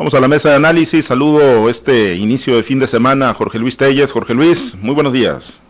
Vamos 0.00 0.14
a 0.14 0.20
la 0.20 0.28
mesa 0.28 0.48
de 0.48 0.54
análisis. 0.54 1.04
Saludo 1.04 1.68
este 1.68 2.14
inicio 2.14 2.56
de 2.56 2.62
fin 2.62 2.78
de 2.78 2.86
semana 2.86 3.28
a 3.28 3.34
Jorge 3.34 3.58
Luis 3.58 3.76
Telles. 3.76 4.10
Jorge 4.10 4.32
Luis, 4.32 4.74
muy 4.76 4.94
buenos 4.94 5.12
días. 5.12 5.60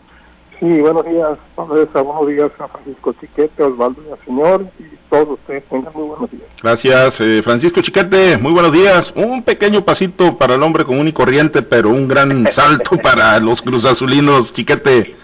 Sí, 0.61 0.81
buenos 0.81 1.05
días, 1.05 1.37
buenos 1.57 2.29
días 2.29 2.53
a 2.61 2.69
Francisco 2.69 3.13
Chiquete, 3.21 3.61
Osvaldo 3.65 4.01
y 4.01 4.25
Señor, 4.25 4.67
y 4.79 4.85
todos 5.11 5.31
ustedes 5.31 5.65
tengan 5.65 5.93
muy 5.93 6.05
buenos 6.05 6.31
días. 6.31 6.45
Gracias, 6.63 7.21
eh, 7.21 7.41
Francisco 7.43 7.83
Chiquete, 7.83 8.39
muy 8.39 8.53
buenos 8.53 8.73
días. 8.73 9.13
Un 9.17 9.43
pequeño 9.43 9.85
pasito 9.85 10.39
para 10.39 10.55
el 10.55 10.63
hombre 10.63 10.85
común 10.85 11.09
y 11.09 11.13
corriente, 11.13 11.61
pero 11.63 11.89
un 11.89 12.07
gran 12.07 12.47
salto 12.53 12.99
para 12.99 13.41
los 13.41 13.61
cruzazulinos, 13.61 14.55
Chiquete. 14.55 15.17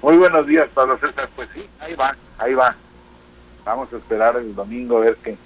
Muy 0.00 0.16
buenos 0.16 0.46
días, 0.46 0.68
Pablo 0.72 0.96
César. 0.98 1.28
Pues 1.34 1.48
sí, 1.52 1.64
ahí 1.80 1.96
va, 1.96 2.14
ahí 2.38 2.54
va. 2.54 2.76
Vamos 3.64 3.92
a 3.92 3.96
esperar 3.96 4.36
el 4.36 4.54
domingo 4.54 4.98
a 4.98 5.00
ver 5.00 5.16
qué, 5.24 5.36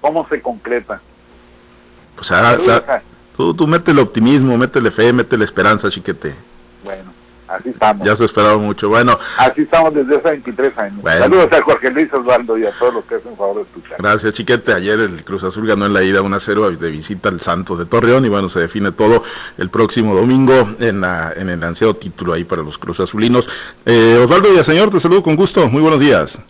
cómo 0.00 0.26
se 0.26 0.40
concreta. 0.40 1.02
Pues 2.18 2.32
ahora, 2.32 3.02
tú, 3.36 3.54
tú 3.54 3.68
el 3.86 3.98
optimismo, 4.00 4.58
métele 4.58 4.90
fe, 4.90 5.12
métele 5.12 5.44
esperanza, 5.44 5.88
Chiquete. 5.88 6.34
Bueno. 6.82 7.18
Así 7.46 7.70
estamos. 7.70 8.06
Ya 8.06 8.14
se 8.14 8.24
esperaba 8.24 8.58
mucho. 8.58 8.88
Bueno. 8.88 9.18
Así 9.38 9.62
estamos 9.62 9.94
desde 9.94 10.16
hace 10.16 10.30
23 10.30 10.78
años. 10.78 11.00
Saludos 11.04 11.48
a 11.52 11.62
Jorge 11.62 11.90
Luis 11.90 12.12
Osvaldo 12.12 12.58
y 12.58 12.66
a 12.66 12.72
todos 12.72 12.94
los 12.94 13.04
que 13.04 13.14
hacen 13.14 13.36
favor 13.36 13.56
de 13.56 13.62
escuchar. 13.62 13.96
Gracias, 13.98 14.34
Chiquete. 14.34 14.72
Ayer 14.74 15.00
el 15.00 15.24
Cruz 15.24 15.44
Azul 15.44 15.66
ganó 15.66 15.86
en 15.86 15.94
la 15.94 16.02
ida 16.02 16.20
1-0 16.20 16.76
de 16.76 16.90
visita 16.90 17.28
al 17.30 17.40
Santos 17.40 17.78
de 17.78 17.86
Torreón 17.86 18.26
y 18.26 18.28
bueno, 18.28 18.50
se 18.50 18.60
define 18.60 18.92
todo 18.92 19.22
el 19.56 19.70
próximo 19.70 20.14
domingo 20.14 20.68
en, 20.80 21.00
la, 21.00 21.32
en 21.36 21.48
el 21.48 21.62
ansiado 21.62 21.94
título 21.94 22.34
ahí 22.34 22.44
para 22.44 22.62
los 22.62 22.76
Cruz 22.76 23.00
Azulinos. 23.00 23.48
Eh, 23.86 24.20
Osvaldo 24.22 24.50
Villaseñor, 24.50 24.90
te 24.90 25.00
saludo 25.00 25.22
con 25.22 25.36
gusto. 25.36 25.66
Muy 25.68 25.80
buenos 25.80 26.00
días. 26.00 26.42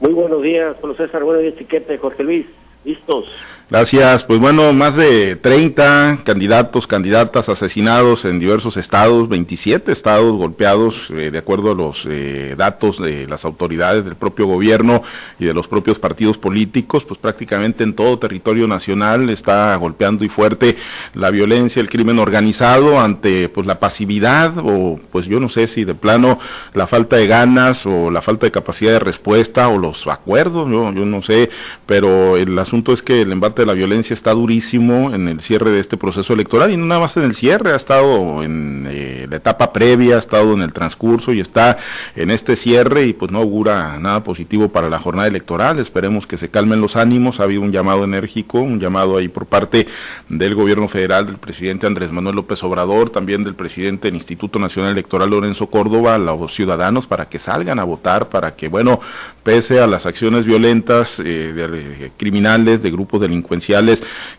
Muy 0.00 0.14
buenos 0.14 0.42
días, 0.42 0.74
Pablo 0.80 0.96
César. 0.96 1.22
Buenos 1.22 1.42
días, 1.42 1.54
Chiquete. 1.56 1.98
Jorge 1.98 2.24
Luis. 2.24 2.46
Listos. 2.84 3.26
Gracias. 3.70 4.24
Pues 4.24 4.40
bueno, 4.40 4.72
más 4.72 4.96
de 4.96 5.36
30 5.36 6.22
candidatos, 6.24 6.88
candidatas 6.88 7.48
asesinados 7.48 8.24
en 8.24 8.40
diversos 8.40 8.76
estados, 8.76 9.28
27 9.28 9.92
estados 9.92 10.36
golpeados, 10.36 11.08
eh, 11.10 11.30
de 11.30 11.38
acuerdo 11.38 11.70
a 11.70 11.74
los 11.76 12.04
eh, 12.10 12.56
datos 12.58 13.00
de 13.00 13.28
las 13.28 13.44
autoridades 13.44 14.04
del 14.04 14.16
propio 14.16 14.46
gobierno 14.46 15.04
y 15.38 15.44
de 15.44 15.54
los 15.54 15.68
propios 15.68 16.00
partidos 16.00 16.36
políticos, 16.36 17.04
pues 17.04 17.20
prácticamente 17.20 17.84
en 17.84 17.94
todo 17.94 18.18
territorio 18.18 18.66
nacional 18.66 19.30
está 19.30 19.76
golpeando 19.76 20.24
y 20.24 20.28
fuerte 20.28 20.76
la 21.14 21.30
violencia, 21.30 21.80
el 21.80 21.88
crimen 21.88 22.18
organizado 22.18 22.98
ante 22.98 23.48
pues 23.48 23.68
la 23.68 23.78
pasividad 23.78 24.52
o 24.64 24.98
pues 25.12 25.26
yo 25.26 25.38
no 25.38 25.48
sé 25.48 25.68
si 25.68 25.84
de 25.84 25.94
plano 25.94 26.40
la 26.74 26.88
falta 26.88 27.14
de 27.14 27.28
ganas 27.28 27.86
o 27.86 28.10
la 28.10 28.20
falta 28.20 28.46
de 28.46 28.50
capacidad 28.50 28.90
de 28.90 28.98
respuesta 28.98 29.68
o 29.68 29.78
los 29.78 30.08
acuerdos, 30.08 30.68
yo, 30.68 30.92
yo 30.92 31.06
no 31.06 31.22
sé, 31.22 31.50
pero 31.86 32.36
el 32.36 32.58
asunto 32.58 32.92
es 32.92 33.00
que 33.00 33.22
el 33.22 33.30
embate 33.30 33.59
de 33.60 33.66
la 33.66 33.74
violencia 33.74 34.14
está 34.14 34.32
durísimo 34.32 35.14
en 35.14 35.28
el 35.28 35.40
cierre 35.40 35.70
de 35.70 35.80
este 35.80 35.96
proceso 35.96 36.32
electoral 36.32 36.72
y 36.72 36.76
no 36.76 36.86
nada 36.86 37.00
más 37.00 37.16
en 37.16 37.24
el 37.24 37.34
cierre, 37.34 37.72
ha 37.72 37.76
estado 37.76 38.42
en 38.42 38.86
eh, 38.90 39.26
la 39.30 39.36
etapa 39.36 39.72
previa, 39.72 40.16
ha 40.16 40.18
estado 40.18 40.52
en 40.52 40.62
el 40.62 40.72
transcurso 40.72 41.32
y 41.32 41.40
está 41.40 41.78
en 42.16 42.30
este 42.30 42.56
cierre 42.56 43.06
y 43.06 43.12
pues 43.12 43.30
no 43.30 43.38
augura 43.38 43.98
nada 43.98 44.24
positivo 44.24 44.68
para 44.68 44.88
la 44.88 44.98
jornada 44.98 45.28
electoral. 45.28 45.78
Esperemos 45.78 46.26
que 46.26 46.36
se 46.36 46.48
calmen 46.48 46.80
los 46.80 46.96
ánimos. 46.96 47.40
Ha 47.40 47.44
habido 47.44 47.62
un 47.62 47.72
llamado 47.72 48.04
enérgico, 48.04 48.60
un 48.60 48.80
llamado 48.80 49.16
ahí 49.16 49.28
por 49.28 49.46
parte 49.46 49.86
del 50.28 50.54
gobierno 50.54 50.88
federal, 50.88 51.26
del 51.26 51.36
presidente 51.36 51.86
Andrés 51.86 52.12
Manuel 52.12 52.36
López 52.36 52.62
Obrador, 52.64 53.10
también 53.10 53.44
del 53.44 53.54
presidente 53.54 54.08
del 54.08 54.14
Instituto 54.14 54.58
Nacional 54.58 54.92
Electoral 54.92 55.30
Lorenzo 55.30 55.68
Córdoba, 55.68 56.14
a 56.14 56.18
los 56.18 56.54
ciudadanos 56.54 57.06
para 57.06 57.28
que 57.28 57.38
salgan 57.38 57.78
a 57.78 57.84
votar, 57.84 58.28
para 58.28 58.56
que, 58.56 58.68
bueno, 58.68 59.00
pese 59.42 59.80
a 59.80 59.86
las 59.86 60.06
acciones 60.06 60.44
violentas 60.44 61.20
eh, 61.20 61.52
de, 61.52 62.12
criminales, 62.16 62.82
de 62.82 62.90
grupos 62.90 63.20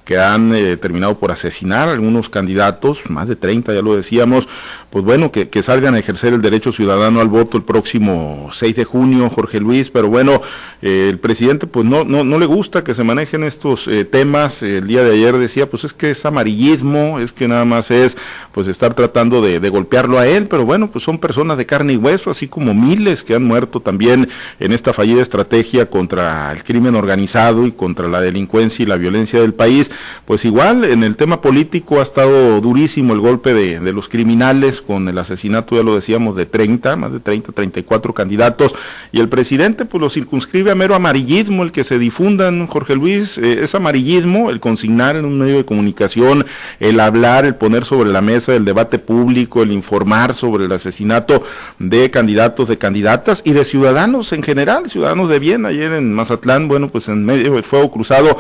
que 0.06 0.18
han 0.18 0.56
eh, 0.56 0.78
terminado 0.78 1.18
por 1.18 1.32
asesinar 1.32 1.90
a 1.90 1.94
algunos 1.94 2.30
candidatos, 2.30 3.10
más 3.10 3.28
de 3.28 3.36
30 3.36 3.74
ya 3.74 3.82
lo 3.82 3.96
decíamos, 3.96 4.48
pues 4.90 5.06
bueno, 5.06 5.32
que, 5.32 5.50
salgan 5.62 5.96
a 5.96 6.00
ejercer 6.00 6.34
el 6.34 6.42
derecho 6.42 6.72
ciudadano 6.72 7.22
al 7.22 7.28
voto 7.28 7.56
el 7.56 7.64
próximo 7.64 8.50
6 8.52 8.76
de 8.76 8.84
junio, 8.84 9.30
Jorge 9.30 9.60
Luis, 9.60 9.90
pero 9.90 10.10
bueno, 10.10 10.42
eh, 10.82 11.08
el 11.10 11.18
presidente 11.18 11.66
pues 11.66 11.86
no, 11.86 12.04
no, 12.04 12.24
no 12.24 12.38
le 12.38 12.46
gusta 12.46 12.84
que 12.84 12.94
se 12.94 13.04
manejen 13.04 13.44
estos 13.44 13.88
eh, 13.88 14.04
temas, 14.04 14.64
el 14.64 14.88
día 14.88 15.04
de 15.04 15.14
ayer 15.14 15.38
decía, 15.38 15.70
pues 15.70 15.86
es 15.86 15.94
que 15.94 16.12
es 16.12 16.26
amarillismo, 16.26 17.20
es 17.20 17.32
que 17.32 17.48
nada 17.48 17.64
más 17.64 17.90
es 17.90 18.18
pues 18.52 18.68
estar 18.68 18.94
tratando 18.94 19.42
de, 19.42 19.60
de, 19.60 19.70
golpearlo 19.70 20.20
a 20.20 20.28
él, 20.28 20.48
pero 20.48 20.66
bueno, 20.66 20.92
pues 20.92 21.06
son 21.06 21.20
personas 21.20 21.58
de 21.58 21.66
carne 21.66 21.94
y 21.94 21.98
hueso, 21.98 22.30
así 22.30 22.48
como 22.50 22.74
miles 22.74 23.24
que 23.24 23.36
han 23.36 23.44
muerto 23.44 23.80
también 23.80 24.28
en 24.60 24.74
esta 24.74 24.92
fallida 24.92 25.22
estrategia 25.22 25.90
contra 25.90 26.52
el 26.52 26.64
crimen 26.64 26.96
organizado 26.96 27.66
y 27.66 27.72
contra 27.72 28.10
la 28.10 28.20
delincuencia 28.20 28.84
y 28.84 28.88
la 28.88 28.98
violencia 29.02 29.42
del 29.42 29.54
país, 29.54 29.92
pues 30.26 30.46
igual 30.46 30.86
en 30.86 31.04
el 31.04 31.18
tema 31.18 31.42
político 31.42 32.00
ha 32.00 32.04
estado 32.04 32.62
durísimo 32.62 33.14
el 33.14 33.20
golpe 33.20 33.54
de, 33.54 33.92
los 33.92 34.08
criminales, 34.08 34.82
con 34.82 35.10
el 35.10 35.18
asesinato, 35.18 35.76
ya 35.76 35.84
lo 35.84 35.96
decíamos, 35.96 36.38
de 36.38 36.46
30, 36.46 36.96
más 36.96 37.12
de 37.12 37.20
30, 37.20 37.52
34 37.52 38.14
candidatos, 38.14 38.74
y 39.12 39.20
el 39.20 39.28
presidente 39.28 39.84
pues 39.84 40.00
lo 40.00 40.10
circunscribe 40.10 40.72
a 40.72 40.76
mero 40.76 40.96
amarillismo, 40.96 41.64
el 41.64 41.74
que 41.74 41.84
se 41.84 42.00
difundan, 42.00 42.68
Jorge 42.68 42.96
Luis, 42.96 43.38
eh, 43.38 43.60
es 43.64 43.76
amarillismo, 43.76 44.50
el 44.50 44.60
consignar 44.60 45.18
en 45.18 45.26
un 45.26 45.38
medio 45.38 45.58
de 45.58 45.66
comunicación, 45.66 46.46
el 46.80 47.00
hablar, 47.00 47.44
el 47.44 47.56
poner 47.56 47.84
sobre 47.84 48.10
la 48.10 48.22
mesa 48.22 48.56
el 48.56 48.66
debate 48.66 49.00
público, 49.00 49.64
el 49.64 49.72
informar 49.72 50.36
sobre 50.36 50.66
el 50.66 50.72
asesinato 50.72 51.44
de 51.80 52.12
candidatos, 52.12 52.70
de 52.70 52.78
candidatas 52.78 53.42
y 53.44 53.52
de 53.52 53.66
ciudadanos 53.66 54.34
en 54.34 54.44
general, 54.44 54.90
ciudadanos 54.90 55.30
de 55.30 55.40
bien, 55.40 55.66
ayer 55.66 55.92
en 55.94 56.14
Mazatlán, 56.14 56.68
bueno, 56.68 56.90
pues 56.90 57.08
en 57.08 57.26
medio 57.26 57.54
del 57.54 57.64
fuego 57.64 57.92
cruzado 57.92 58.38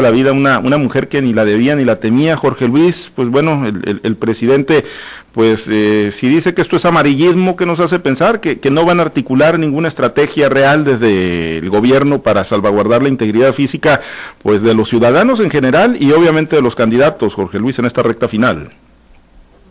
la 0.00 0.10
vida 0.10 0.32
una, 0.32 0.58
una 0.58 0.78
mujer 0.78 1.08
que 1.08 1.22
ni 1.22 1.32
la 1.32 1.44
debía 1.44 1.74
ni 1.74 1.84
la 1.84 2.00
temía, 2.00 2.36
Jorge 2.36 2.68
Luis, 2.68 3.10
pues 3.14 3.28
bueno, 3.28 3.66
el, 3.66 4.00
el 4.02 4.16
presidente 4.16 4.84
pues 5.32 5.68
eh, 5.68 6.10
si 6.10 6.28
dice 6.28 6.54
que 6.54 6.62
esto 6.62 6.76
es 6.76 6.84
amarillismo, 6.84 7.56
¿qué 7.56 7.64
nos 7.64 7.78
hace 7.78 8.00
pensar? 8.00 8.40
Que, 8.40 8.58
no 8.70 8.84
van 8.84 8.98
a 8.98 9.04
articular 9.04 9.58
ninguna 9.58 9.88
estrategia 9.88 10.48
real 10.48 10.84
desde 10.84 11.58
el 11.58 11.70
gobierno 11.70 12.20
para 12.20 12.44
salvaguardar 12.44 13.02
la 13.02 13.08
integridad 13.08 13.52
física 13.52 14.00
pues 14.42 14.62
de 14.62 14.74
los 14.74 14.88
ciudadanos 14.88 15.40
en 15.40 15.50
general 15.50 15.96
y 16.00 16.12
obviamente 16.12 16.56
de 16.56 16.62
los 16.62 16.74
candidatos, 16.74 17.34
Jorge 17.34 17.58
Luis, 17.58 17.78
en 17.78 17.84
esta 17.84 18.02
recta 18.02 18.26
final. 18.28 18.72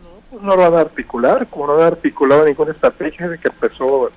No, 0.03 0.21
pues 0.29 0.41
no 0.41 0.55
van 0.55 0.73
a 0.75 0.79
articular, 0.81 1.47
como 1.49 1.67
no 1.67 1.77
han 1.77 1.87
articulado 1.87 2.45
ninguna 2.45 2.71
estrategia 2.71 3.27
de 3.27 3.37
que 3.37 3.49
empezó 3.49 4.11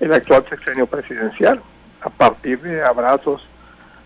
el 0.00 0.12
actual 0.12 0.44
sexenio 0.48 0.86
presidencial, 0.86 1.60
a 2.00 2.10
partir 2.10 2.60
de 2.60 2.82
abrazos, 2.82 3.46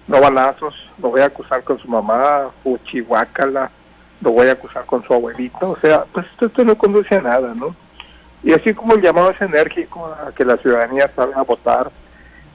no 0.09 0.21
balazos, 0.21 0.75
lo 1.01 1.11
voy 1.11 1.21
a 1.21 1.27
acusar 1.27 1.63
con 1.63 1.79
su 1.79 1.87
mamá, 1.87 2.49
Uchihuacala, 2.65 3.71
lo 4.21 4.31
voy 4.33 4.49
a 4.49 4.53
acusar 4.53 4.85
con 4.87 5.05
su 5.05 5.15
abuelito, 5.15 5.71
o 5.71 5.77
sea, 5.77 6.05
pues 6.13 6.27
esto, 6.41 6.65
no 6.65 6.77
conduce 6.77 7.15
a 7.15 7.23
nada, 7.23 7.55
¿no? 7.55 7.77
Y 8.43 8.53
así 8.53 8.73
como 8.73 8.95
el 8.95 9.03
llamado 9.03 9.31
es 9.31 9.41
enérgico 9.41 10.07
a 10.07 10.33
que 10.33 10.45
la 10.45 10.57
ciudadanía 10.57 11.11
salga 11.15 11.41
a 11.41 11.45
votar 11.45 11.91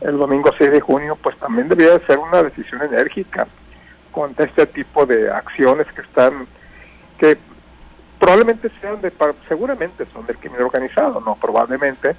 el 0.01 0.17
domingo 0.17 0.51
6 0.57 0.71
de 0.71 0.81
junio, 0.81 1.17
pues 1.21 1.37
también 1.37 1.69
debería 1.69 1.99
ser 2.05 2.17
una 2.17 2.43
decisión 2.43 2.81
enérgica 2.81 3.47
contra 4.11 4.45
este 4.45 4.65
tipo 4.65 5.05
de 5.05 5.31
acciones 5.31 5.87
que 5.93 6.01
están, 6.01 6.47
que 7.17 7.37
probablemente 8.19 8.69
sean 8.81 8.99
de, 9.01 9.11
seguramente 9.47 10.05
son 10.11 10.25
del 10.25 10.37
crimen 10.37 10.61
organizado, 10.61 11.21
no 11.21 11.35
probablemente, 11.35 12.15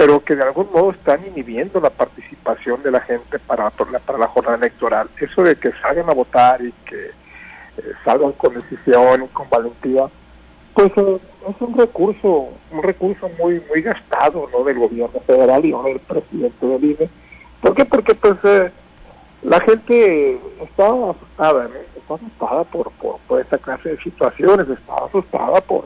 pero 0.00 0.24
que 0.24 0.34
de 0.34 0.42
algún 0.42 0.66
modo 0.72 0.92
están 0.92 1.20
inhibiendo 1.26 1.78
la 1.78 1.90
participación 1.90 2.82
de 2.82 2.90
la 2.90 3.02
gente 3.02 3.38
para, 3.38 3.68
para 3.68 4.18
la 4.18 4.28
jornada 4.28 4.56
electoral. 4.56 5.10
Eso 5.20 5.42
de 5.42 5.56
que 5.56 5.72
salgan 5.72 6.08
a 6.08 6.14
votar 6.14 6.62
y 6.62 6.72
que 6.86 7.08
eh, 7.08 7.12
salgan 8.02 8.32
con 8.32 8.54
decisión 8.54 9.24
y 9.24 9.28
con 9.28 9.50
valentía, 9.50 10.06
pues 10.72 10.90
eh, 10.96 11.18
es 11.50 11.60
un 11.60 11.76
recurso, 11.76 12.48
un 12.70 12.82
recurso 12.82 13.28
muy 13.38 13.62
muy 13.68 13.82
gastado 13.82 14.48
¿no? 14.50 14.64
del 14.64 14.78
gobierno 14.78 15.20
federal 15.20 15.66
y 15.66 15.72
no 15.72 15.82
del 15.82 16.00
presidente 16.00 16.66
del 16.66 16.82
INE. 16.82 17.10
¿Por 17.60 17.74
qué? 17.74 17.84
Porque 17.84 18.14
pues 18.14 18.38
eh, 18.44 18.70
la 19.42 19.60
gente 19.60 20.40
está 20.62 20.86
asustada, 21.10 21.68
está 21.94 22.14
asustada 22.14 22.64
por, 22.64 22.90
por, 23.28 23.38
esta 23.38 23.58
clase 23.58 23.90
de 23.90 23.98
situaciones, 23.98 24.66
está 24.66 24.94
asustada 25.04 25.60
por, 25.60 25.84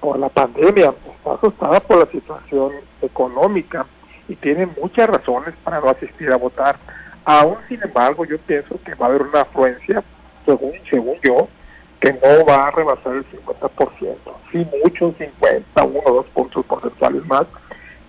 por 0.00 0.18
la 0.18 0.28
pandemia, 0.28 0.94
está 1.16 1.32
asustada 1.32 1.80
por 1.80 1.98
la 1.98 2.06
situación 2.06 2.72
económica 3.02 3.86
y 4.28 4.34
tiene 4.36 4.66
muchas 4.66 5.08
razones 5.08 5.54
para 5.64 5.80
no 5.80 5.88
asistir 5.88 6.30
a 6.30 6.36
votar. 6.36 6.76
Aún 7.24 7.56
sin 7.68 7.82
embargo, 7.82 8.24
yo 8.24 8.38
pienso 8.38 8.78
que 8.84 8.94
va 8.94 9.06
a 9.06 9.08
haber 9.10 9.22
una 9.22 9.42
afluencia 9.42 10.02
según, 10.44 10.72
según 10.88 11.16
yo, 11.22 11.48
que 12.00 12.12
no 12.12 12.46
va 12.46 12.68
a 12.68 12.70
rebasar 12.70 13.16
el 13.16 13.24
50%, 13.26 14.16
si 14.52 14.58
mucho, 14.82 15.14
50, 15.18 15.84
uno 15.84 16.00
o 16.04 16.14
dos 16.14 16.26
puntos 16.26 16.64
porcentuales 16.64 17.26
más. 17.26 17.46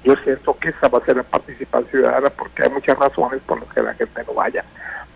Yo 0.04 0.16
siento 0.18 0.58
que 0.58 0.70
esa 0.70 0.88
va 0.88 1.00
a 1.00 1.06
ser 1.06 1.18
la 1.18 1.24
participación 1.24 1.90
ciudadana 1.90 2.30
porque 2.30 2.64
hay 2.64 2.70
muchas 2.70 2.98
razones 2.98 3.42
por 3.46 3.60
las 3.60 3.74
que 3.74 3.82
la 3.82 3.94
gente 3.96 4.24
no 4.26 4.34
vaya. 4.34 4.64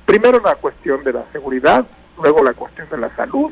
Primero 0.06 0.40
la 0.40 0.56
cuestión 0.56 1.04
de 1.04 1.14
la 1.14 1.24
seguridad, 1.32 1.86
luego 2.22 2.44
la 2.44 2.54
cuestión 2.54 2.90
de 2.90 2.98
la 2.98 3.16
salud, 3.16 3.52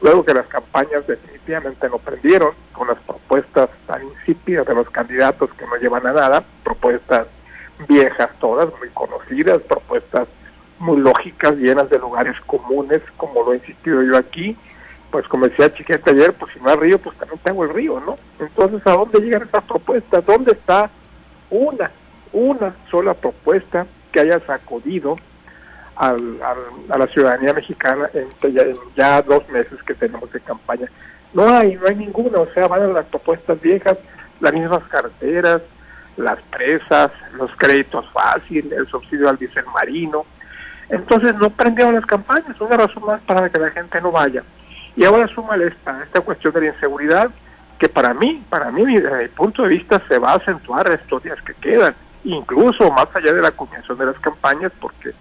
luego 0.00 0.24
que 0.24 0.34
las 0.34 0.46
campañas 0.46 1.06
definitivamente 1.06 1.88
no 1.88 1.98
prendieron 1.98 2.52
con 2.72 2.88
las 2.88 2.98
propuestas 3.00 3.70
tan 3.86 4.02
insípidas 4.04 4.66
de 4.66 4.74
los 4.74 4.88
candidatos 4.90 5.50
que 5.54 5.66
no 5.66 5.76
llevan 5.76 6.06
a 6.06 6.12
nada, 6.12 6.44
propuestas 6.64 7.26
viejas 7.88 8.30
todas, 8.40 8.68
muy 8.78 8.88
conocidas, 8.90 9.60
propuestas 9.62 10.28
muy 10.78 10.98
lógicas, 10.98 11.56
llenas 11.56 11.90
de 11.90 11.98
lugares 11.98 12.36
comunes, 12.46 13.02
como 13.16 13.42
lo 13.42 13.52
he 13.52 13.56
insistido 13.56 14.02
yo 14.02 14.16
aquí. 14.16 14.56
Pues 15.10 15.26
como 15.28 15.48
decía 15.48 15.72
Chiquete 15.74 16.10
ayer, 16.10 16.32
pues 16.32 16.52
si 16.52 16.60
no 16.60 16.70
hay 16.70 16.76
río, 16.76 16.98
pues 16.98 17.16
también 17.18 17.40
tengo 17.42 17.64
el 17.64 17.70
río, 17.70 18.00
¿no? 18.00 18.16
Entonces, 18.38 18.80
¿a 18.86 18.92
dónde 18.92 19.20
llegan 19.20 19.42
estas 19.42 19.64
propuestas? 19.64 20.24
¿Dónde 20.24 20.52
está 20.52 20.88
una, 21.50 21.90
una 22.32 22.74
sola 22.90 23.14
propuesta 23.14 23.86
que 24.12 24.20
haya 24.20 24.40
sacudido 24.40 25.16
al, 26.00 26.40
a 26.88 26.98
la 26.98 27.06
ciudadanía 27.08 27.52
mexicana 27.52 28.08
en, 28.14 28.28
ya 28.96 29.20
dos 29.22 29.48
meses 29.50 29.82
que 29.82 29.94
tenemos 29.94 30.32
de 30.32 30.40
campaña? 30.40 30.88
No 31.34 31.48
hay, 31.48 31.76
no 31.76 31.86
hay 31.86 31.96
ninguna, 31.96 32.40
o 32.40 32.52
sea, 32.52 32.66
van 32.66 32.82
a 32.82 32.86
las 32.86 33.06
propuestas 33.06 33.60
viejas, 33.60 33.98
las 34.40 34.52
mismas 34.52 34.82
carteras, 34.84 35.62
las 36.16 36.40
presas, 36.50 37.12
los 37.34 37.54
créditos 37.56 38.08
fáciles, 38.10 38.72
el 38.72 38.86
subsidio 38.88 39.28
al 39.28 39.36
diésel 39.36 39.64
marino. 39.72 40.24
Entonces 40.88 41.36
no 41.36 41.50
prendieron 41.50 41.94
las 41.94 42.06
campañas, 42.06 42.60
una 42.60 42.76
razón 42.76 43.04
más 43.04 43.20
para 43.20 43.48
que 43.48 43.58
la 43.58 43.70
gente 43.70 44.00
no 44.00 44.10
vaya. 44.10 44.42
Y 44.96 45.04
ahora 45.04 45.28
súmale 45.28 45.68
esta, 45.68 46.02
esta 46.02 46.20
cuestión 46.20 46.52
de 46.54 46.62
la 46.62 46.66
inseguridad, 46.68 47.30
que 47.78 47.88
para 47.88 48.12
mí, 48.12 48.42
para 48.48 48.70
mí, 48.70 48.84
desde 48.84 49.22
mi 49.22 49.28
punto 49.28 49.62
de 49.62 49.68
vista, 49.68 50.02
se 50.08 50.18
va 50.18 50.32
a 50.32 50.36
acentuar 50.36 50.90
estos 50.90 51.22
días 51.22 51.40
que 51.42 51.54
quedan, 51.54 51.94
incluso 52.24 52.90
más 52.90 53.06
allá 53.14 53.32
de 53.32 53.40
la 53.40 53.52
culminación 53.52 53.96
de 53.98 54.06
las 54.06 54.18
campañas, 54.18 54.72
porque 54.80 55.12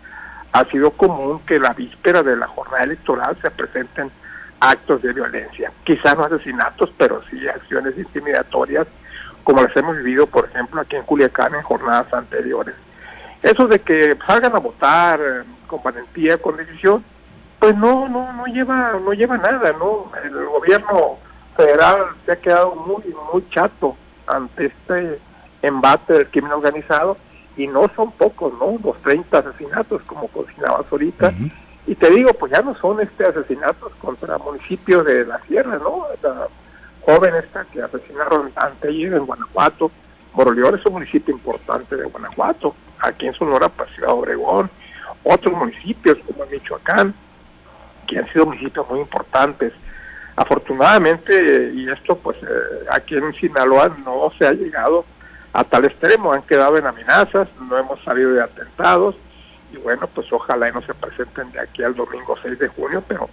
ha 0.52 0.66
sido 0.66 0.92
común 0.92 1.42
que 1.46 1.60
la 1.60 1.74
víspera 1.74 2.24
de 2.24 2.36
la 2.36 2.48
jornada 2.48 2.84
electoral 2.84 3.38
se 3.42 3.52
presenten 3.52 4.12
actos 4.60 5.02
de 5.02 5.14
violencia, 5.14 5.72
quizás 5.84 6.18
no 6.18 6.26
asesinatos, 6.26 6.92
pero 6.98 7.22
sí 7.30 7.48
acciones 7.48 7.98
intimidatorias 7.98 8.88
como 9.44 9.64
las 9.64 9.76
hemos 9.76 9.98
vivido, 9.98 10.28
por 10.28 10.46
ejemplo, 10.46 10.82
aquí 10.82 10.96
en 10.96 11.04
Culiacán 11.04 11.56
en 11.56 11.62
jornadas 11.62 12.14
anteriores. 12.14 12.76
Eso 13.42 13.68
de 13.68 13.80
que 13.80 14.18
salgan 14.28 14.56
a 14.56 14.60
votar 14.60 15.20
eh, 15.20 15.44
con 15.66 15.82
valentía, 15.82 16.38
con 16.38 16.58
decisión, 16.58 17.04
pues 17.58 17.76
no, 17.76 18.08
no, 18.10 18.32
no 18.34 18.46
lleva, 18.46 18.94
no 19.04 19.14
lleva 19.14 19.38
nada, 19.38 19.74
¿no? 19.74 20.12
El 20.24 20.46
gobierno 20.46 21.18
federal 21.56 22.08
se 22.26 22.34
ha 22.34 22.36
quedado 22.36 22.76
muy, 22.76 23.04
muy 23.34 23.44
chato 23.50 23.96
ante 24.28 24.68
este 24.68 25.20
embate 25.62 26.14
del 26.14 26.28
crimen 26.28 26.52
organizado 26.52 27.18
y 27.60 27.68
no 27.68 27.92
son 27.94 28.14
pocos, 28.14 28.54
¿no? 28.54 28.78
Los 28.82 29.02
30 29.02 29.38
asesinatos 29.38 30.02
como 30.04 30.30
cocinabas 30.30 30.86
ahorita. 30.90 31.34
Y 31.86 31.94
te 31.94 32.10
digo, 32.10 32.34
pues 32.34 32.54
ya 32.54 32.62
no 32.62 32.74
son 32.76 33.02
este 33.02 33.26
asesinatos 33.26 33.92
contra 34.00 34.38
municipios 34.38 35.06
de 35.06 35.26
la 35.26 35.42
sierra, 35.42 35.78
¿no? 35.78 36.06
joven 37.02 37.36
esta 37.36 37.66
que 37.66 37.82
asesinaron 37.82 38.52
anteayer 38.56 39.14
en 39.14 39.26
Guanajuato. 39.26 39.92
Moroleón 40.34 40.76
es 40.76 40.86
un 40.86 40.94
municipio 40.94 41.34
importante 41.34 41.98
de 41.98 42.06
Guanajuato. 42.06 42.74
Aquí 43.00 43.28
en 43.28 43.34
Sonora, 43.34 43.68
pues 43.68 43.90
Ciudad 43.94 44.14
Obregón. 44.14 44.70
Otros 45.24 45.54
municipios 45.54 46.18
como 46.26 46.46
Michoacán, 46.46 47.14
que 48.08 48.20
han 48.20 48.32
sido 48.32 48.46
municipios 48.46 48.90
muy 48.90 49.02
importantes. 49.02 49.74
Afortunadamente, 50.38 51.74
y 51.74 51.90
esto 51.90 52.18
pues 52.18 52.38
eh, 52.38 52.86
aquí 52.90 53.16
en 53.16 53.34
Sinaloa 53.34 53.98
no 54.06 54.32
se 54.38 54.48
ha 54.48 54.54
llegado 54.54 55.04
a 55.54 55.64
tal 55.64 55.86
extremo, 55.86 56.34
han 56.34 56.44
quedado 56.44 56.78
en 56.78 56.86
amenazas, 56.86 57.48
no 57.68 57.78
hemos 57.78 58.02
salido 58.04 58.34
de 58.34 58.42
atentados, 58.42 59.16
y 59.72 59.78
bueno, 59.78 60.08
pues 60.08 60.32
ojalá 60.32 60.70
y 60.70 60.72
no 60.72 60.82
se 60.82 60.94
presenten 60.94 61.52
de 61.52 61.60
aquí 61.60 61.84
al 61.84 61.96
domingo 61.96 62.36
6 62.42 62.58
de 62.58 62.68
junio, 62.68 63.04
pero 63.08 63.30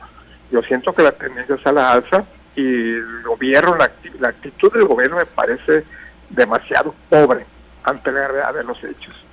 yo 0.50 0.62
siento 0.62 0.94
que 0.94 1.02
la 1.02 1.12
tendencia 1.12 1.54
es 1.54 1.66
a 1.66 1.72
la 1.72 1.92
alza 1.92 2.24
y 2.54 2.94
el 2.94 3.22
gobierno, 3.22 3.76
la, 3.76 3.90
la 4.20 4.28
actitud 4.28 4.72
del 4.72 4.84
gobierno 4.84 5.16
me 5.16 5.26
parece 5.26 5.84
demasiado 6.30 6.94
pobre 7.08 7.44
ante 7.84 8.12
la 8.12 8.28
realidad 8.28 8.54
de 8.54 8.64
los 8.64 8.82
hechos. 8.82 9.25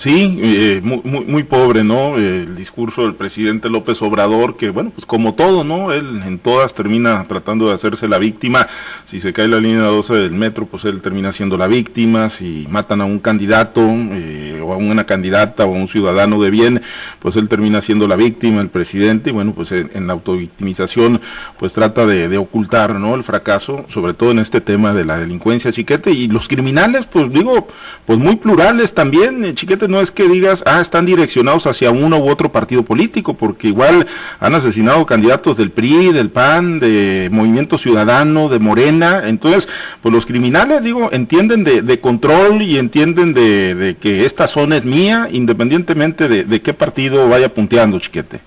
Sí, 0.00 0.38
eh, 0.40 0.80
muy, 0.82 1.02
muy, 1.26 1.42
pobre, 1.42 1.84
¿no? 1.84 2.16
El 2.16 2.56
discurso 2.56 3.02
del 3.02 3.16
presidente 3.16 3.68
López 3.68 4.00
Obrador, 4.00 4.56
que 4.56 4.70
bueno, 4.70 4.92
pues 4.94 5.04
como 5.04 5.34
todo, 5.34 5.62
¿no? 5.62 5.92
Él 5.92 6.22
en 6.24 6.38
todas 6.38 6.72
termina 6.72 7.26
tratando 7.28 7.68
de 7.68 7.74
hacerse 7.74 8.08
la 8.08 8.16
víctima. 8.16 8.66
Si 9.04 9.20
se 9.20 9.34
cae 9.34 9.46
la 9.46 9.60
línea 9.60 9.82
12 9.82 10.14
del 10.14 10.30
metro, 10.30 10.64
pues 10.64 10.86
él 10.86 11.02
termina 11.02 11.32
siendo 11.32 11.58
la 11.58 11.66
víctima. 11.66 12.30
Si 12.30 12.66
matan 12.70 13.02
a 13.02 13.04
un 13.04 13.18
candidato 13.18 13.82
eh, 13.82 14.58
o 14.64 14.72
a 14.72 14.78
una 14.78 15.04
candidata 15.04 15.66
o 15.66 15.74
a 15.74 15.78
un 15.78 15.86
ciudadano 15.86 16.40
de 16.40 16.48
bien, 16.48 16.80
pues 17.18 17.36
él 17.36 17.50
termina 17.50 17.82
siendo 17.82 18.08
la 18.08 18.16
víctima, 18.16 18.62
el 18.62 18.70
presidente. 18.70 19.28
Y 19.28 19.32
bueno, 19.34 19.52
pues 19.52 19.70
en, 19.70 20.06
la 20.06 20.14
autovictimización, 20.14 21.20
pues 21.58 21.74
trata 21.74 22.06
de, 22.06 22.38
ocultar, 22.38 22.94
¿no? 22.94 23.16
El 23.16 23.22
fracaso, 23.22 23.84
sobre 23.90 24.14
todo 24.14 24.30
en 24.30 24.38
este 24.38 24.62
tema 24.62 24.94
de 24.94 25.04
la 25.04 25.18
delincuencia, 25.18 25.70
chiquete. 25.70 26.10
Y 26.10 26.28
los 26.28 26.48
criminales, 26.48 27.04
pues 27.04 27.30
digo, 27.30 27.68
pues 28.06 28.18
muy 28.18 28.36
plurales 28.36 28.94
también, 28.94 29.44
eh, 29.44 29.54
chiquete 29.54 29.89
no 29.90 30.00
es 30.00 30.10
que 30.10 30.28
digas, 30.28 30.62
ah, 30.66 30.80
están 30.80 31.04
direccionados 31.04 31.66
hacia 31.66 31.90
uno 31.90 32.18
u 32.18 32.30
otro 32.30 32.50
partido 32.50 32.82
político, 32.82 33.34
porque 33.34 33.68
igual 33.68 34.06
han 34.38 34.54
asesinado 34.54 35.04
candidatos 35.04 35.56
del 35.56 35.70
PRI, 35.70 36.12
del 36.12 36.30
PAN, 36.30 36.80
de 36.80 37.28
Movimiento 37.30 37.76
Ciudadano, 37.76 38.48
de 38.48 38.58
Morena. 38.58 39.22
Entonces, 39.26 39.68
pues 40.00 40.14
los 40.14 40.24
criminales, 40.24 40.82
digo, 40.82 41.10
entienden 41.12 41.64
de, 41.64 42.00
control 42.00 42.62
y 42.62 42.78
entienden 42.78 43.34
de, 43.34 43.96
que 44.00 44.24
esta 44.24 44.46
zona 44.46 44.76
es 44.76 44.84
mía, 44.84 45.28
independientemente 45.30 46.28
de, 46.28 46.62
qué 46.62 46.72
partido 46.72 47.28
vaya 47.28 47.52
punteando, 47.52 47.98
chiquete. 47.98 48.40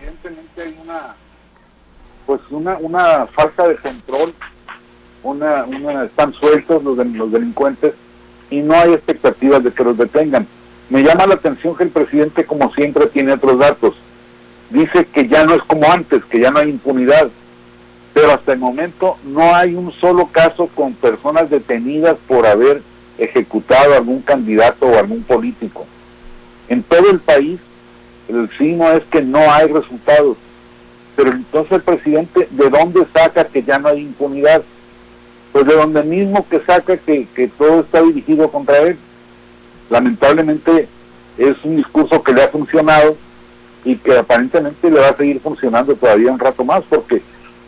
Evidentemente 0.00 0.62
hay 0.62 0.76
una, 0.84 1.16
pues 2.26 2.40
una, 2.50 2.76
una 2.76 3.26
falta 3.26 3.66
de 3.66 3.76
control, 3.76 4.34
una, 5.22 5.64
una 5.64 6.04
están 6.04 6.32
sueltos 6.34 6.84
los, 6.84 6.98
los 6.98 7.32
delincuentes 7.32 7.94
y 8.54 8.62
no 8.62 8.74
hay 8.74 8.92
expectativas 8.92 9.64
de 9.64 9.72
que 9.72 9.82
los 9.82 9.98
detengan. 9.98 10.46
Me 10.88 11.02
llama 11.02 11.26
la 11.26 11.34
atención 11.34 11.76
que 11.76 11.82
el 11.82 11.90
presidente, 11.90 12.44
como 12.44 12.72
siempre, 12.72 13.06
tiene 13.06 13.32
otros 13.32 13.58
datos. 13.58 13.94
Dice 14.70 15.06
que 15.06 15.26
ya 15.26 15.44
no 15.44 15.54
es 15.54 15.62
como 15.62 15.90
antes, 15.90 16.24
que 16.24 16.38
ya 16.38 16.50
no 16.50 16.60
hay 16.60 16.70
impunidad, 16.70 17.30
pero 18.12 18.32
hasta 18.32 18.52
el 18.52 18.60
momento 18.60 19.16
no 19.24 19.54
hay 19.54 19.74
un 19.74 19.90
solo 19.92 20.28
caso 20.28 20.68
con 20.68 20.94
personas 20.94 21.50
detenidas 21.50 22.16
por 22.28 22.46
haber 22.46 22.82
ejecutado 23.18 23.94
algún 23.94 24.20
candidato 24.20 24.86
o 24.86 24.98
algún 24.98 25.22
político. 25.24 25.84
En 26.68 26.82
todo 26.84 27.10
el 27.10 27.18
país 27.18 27.58
el 28.28 28.48
signo 28.56 28.90
es 28.92 29.02
que 29.04 29.20
no 29.20 29.38
hay 29.52 29.66
resultados. 29.66 30.36
Pero 31.16 31.30
entonces 31.30 31.72
el 31.72 31.82
presidente, 31.82 32.48
¿de 32.50 32.70
dónde 32.70 33.04
saca 33.12 33.44
que 33.44 33.62
ya 33.62 33.78
no 33.78 33.88
hay 33.88 34.00
impunidad? 34.00 34.62
Pues 35.54 35.66
de 35.68 35.76
donde 35.76 36.02
mismo 36.02 36.44
que 36.48 36.58
saca 36.66 36.96
que, 36.96 37.28
todo 37.56 37.82
está 37.82 38.02
dirigido 38.02 38.50
contra 38.50 38.76
él. 38.78 38.98
Lamentablemente 39.88 40.88
es 41.38 41.56
un 41.62 41.76
discurso 41.76 42.20
que 42.24 42.32
le 42.32 42.42
ha 42.42 42.48
funcionado 42.48 43.16
y 43.84 43.94
que 43.94 44.18
aparentemente 44.18 44.90
le 44.90 44.98
va 44.98 45.10
a 45.10 45.16
seguir 45.16 45.40
funcionando 45.40 45.94
todavía 45.94 46.32
un 46.32 46.40
rato 46.40 46.64
más 46.64 46.82
porque 46.90 47.22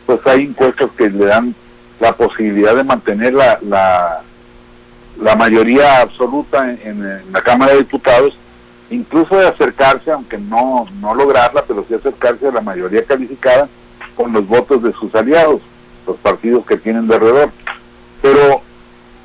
pues 0.05 0.19
hay 0.27 0.47
encuestas 0.47 0.91
que 0.99 1.09
le 1.09 1.27
dan 1.27 1.55
la 2.01 2.13
posibilidad 2.17 2.75
de 2.75 2.83
mantener 2.83 3.35
la, 3.35 3.61
la, 3.63 5.37
mayoría 5.37 6.01
absoluta 6.01 6.69
en, 6.83 7.33
la 7.33 7.43
Cámara 7.43 7.75
de 7.75 7.79
Diputados, 7.79 8.37
incluso 8.91 9.37
de 9.37 9.47
acercarse, 9.47 10.11
aunque 10.11 10.39
no, 10.39 10.87
no 11.01 11.15
lograrla, 11.15 11.63
pero 11.63 11.85
sí 11.87 11.95
acercarse 11.95 12.49
a 12.49 12.53
la 12.53 12.61
mayoría 12.63 13.05
calificada 13.05 13.69
con 14.17 14.33
los 14.33 14.45
votos 14.45 14.83
de 14.83 14.93
sus 14.95 15.15
aliados, 15.15 15.61
los 16.05 16.17
partidos 16.17 16.67
que 16.67 16.79
tienen 16.79 17.07
de 17.07 17.15
alrededor 17.15 17.51
pero 18.23 18.63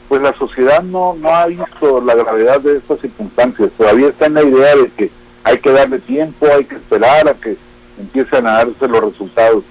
pues 0.10 0.22
la 0.22 0.34
sociedad 0.34 0.84
no, 0.84 1.16
no 1.16 1.30
ha 1.30 1.46
visto 1.46 2.02
la 2.02 2.16
gravedad 2.16 2.60
de 2.60 2.78
estas 2.78 3.00
circunstancias, 3.00 3.70
todavía 3.78 4.10
está 4.10 4.26
en 4.26 4.34
la 4.34 4.44
idea 4.44 4.76
de 4.76 4.90
que 4.90 5.10
hay 5.44 5.58
que 5.60 5.72
darle 5.72 6.00
tiempo, 6.00 6.48
hay 6.54 6.66
que 6.66 6.76
esperar 6.76 7.30
a 7.30 7.34
que 7.34 7.58
empiecen 7.98 8.46
a 8.46 8.58
darse 8.58 8.88
los 8.88 9.04
resultados. 9.04 9.64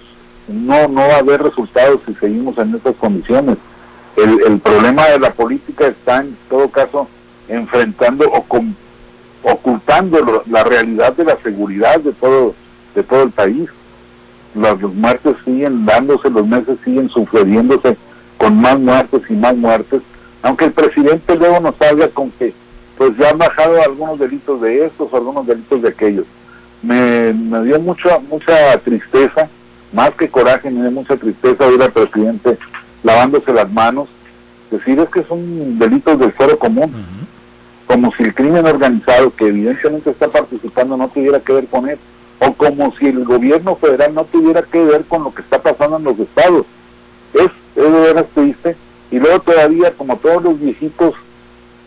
No, 0.48 0.88
no 0.88 1.00
va 1.00 1.16
a 1.16 1.18
haber 1.18 1.42
resultados 1.42 2.00
si 2.06 2.14
seguimos 2.14 2.56
en 2.58 2.74
estas 2.74 2.96
condiciones. 2.96 3.58
El, 4.16 4.42
el 4.44 4.58
problema 4.60 5.06
de 5.08 5.20
la 5.20 5.30
política 5.32 5.86
está 5.86 6.22
en 6.22 6.36
todo 6.48 6.68
caso 6.68 7.06
enfrentando 7.48 8.26
o 8.30 8.44
ocultando 9.42 10.42
la 10.46 10.64
realidad 10.64 11.12
de 11.14 11.24
la 11.24 11.36
seguridad 11.42 12.00
de 12.00 12.12
todo, 12.12 12.54
de 12.94 13.02
todo 13.02 13.24
el 13.24 13.30
país. 13.30 13.68
Los, 14.54 14.80
los 14.80 14.94
muertes 14.94 15.36
siguen 15.44 15.84
dándose, 15.84 16.30
los 16.30 16.46
meses 16.46 16.78
siguen 16.84 17.08
sucediéndose 17.08 17.96
con 18.40 18.58
más 18.58 18.80
muertes 18.80 19.20
y 19.28 19.34
más 19.34 19.54
muertes, 19.54 20.00
aunque 20.40 20.64
el 20.64 20.72
presidente 20.72 21.36
luego 21.36 21.60
nos 21.60 21.76
salga 21.76 22.08
con 22.08 22.30
que 22.30 22.54
pues 22.96 23.14
ya 23.18 23.30
han 23.30 23.38
bajado 23.38 23.82
algunos 23.82 24.18
delitos 24.18 24.62
de 24.62 24.86
estos, 24.86 25.12
algunos 25.12 25.46
delitos 25.46 25.82
de 25.82 25.88
aquellos. 25.90 26.24
Me, 26.82 27.34
dio 27.64 27.78
mucha, 27.80 28.18
mucha 28.18 28.78
tristeza, 28.78 29.46
más 29.92 30.12
que 30.12 30.30
coraje, 30.30 30.70
me 30.70 30.80
dio 30.80 30.90
mucha 30.90 31.18
tristeza 31.18 31.66
ver 31.66 31.82
al 31.82 31.92
presidente 31.92 32.58
lavándose 33.02 33.52
las 33.52 33.70
manos, 33.70 34.08
decir 34.70 34.98
es 34.98 35.10
que 35.10 35.22
son 35.24 35.78
delitos 35.78 36.18
del 36.18 36.32
fuero 36.32 36.58
común, 36.58 36.94
como 37.86 38.10
si 38.14 38.22
el 38.22 38.34
crimen 38.34 38.64
organizado 38.64 39.34
que 39.36 39.48
evidentemente 39.48 40.10
está 40.10 40.28
participando 40.28 40.96
no 40.96 41.08
tuviera 41.08 41.40
que 41.40 41.52
ver 41.52 41.66
con 41.66 41.90
él, 41.90 41.98
o 42.38 42.54
como 42.54 42.94
si 42.96 43.08
el 43.08 43.22
gobierno 43.22 43.76
federal 43.76 44.14
no 44.14 44.24
tuviera 44.24 44.62
que 44.62 44.82
ver 44.82 45.04
con 45.04 45.24
lo 45.24 45.34
que 45.34 45.42
está 45.42 45.60
pasando 45.60 45.98
en 45.98 46.04
los 46.04 46.18
estados. 46.18 46.64
Es 47.34 47.50
es 47.86 47.92
de 47.92 48.00
veras 48.00 48.26
triste. 48.34 48.76
Y 49.10 49.18
luego 49.18 49.40
todavía, 49.40 49.92
como 49.92 50.16
todos 50.16 50.42
los 50.42 50.60
viejitos 50.60 51.14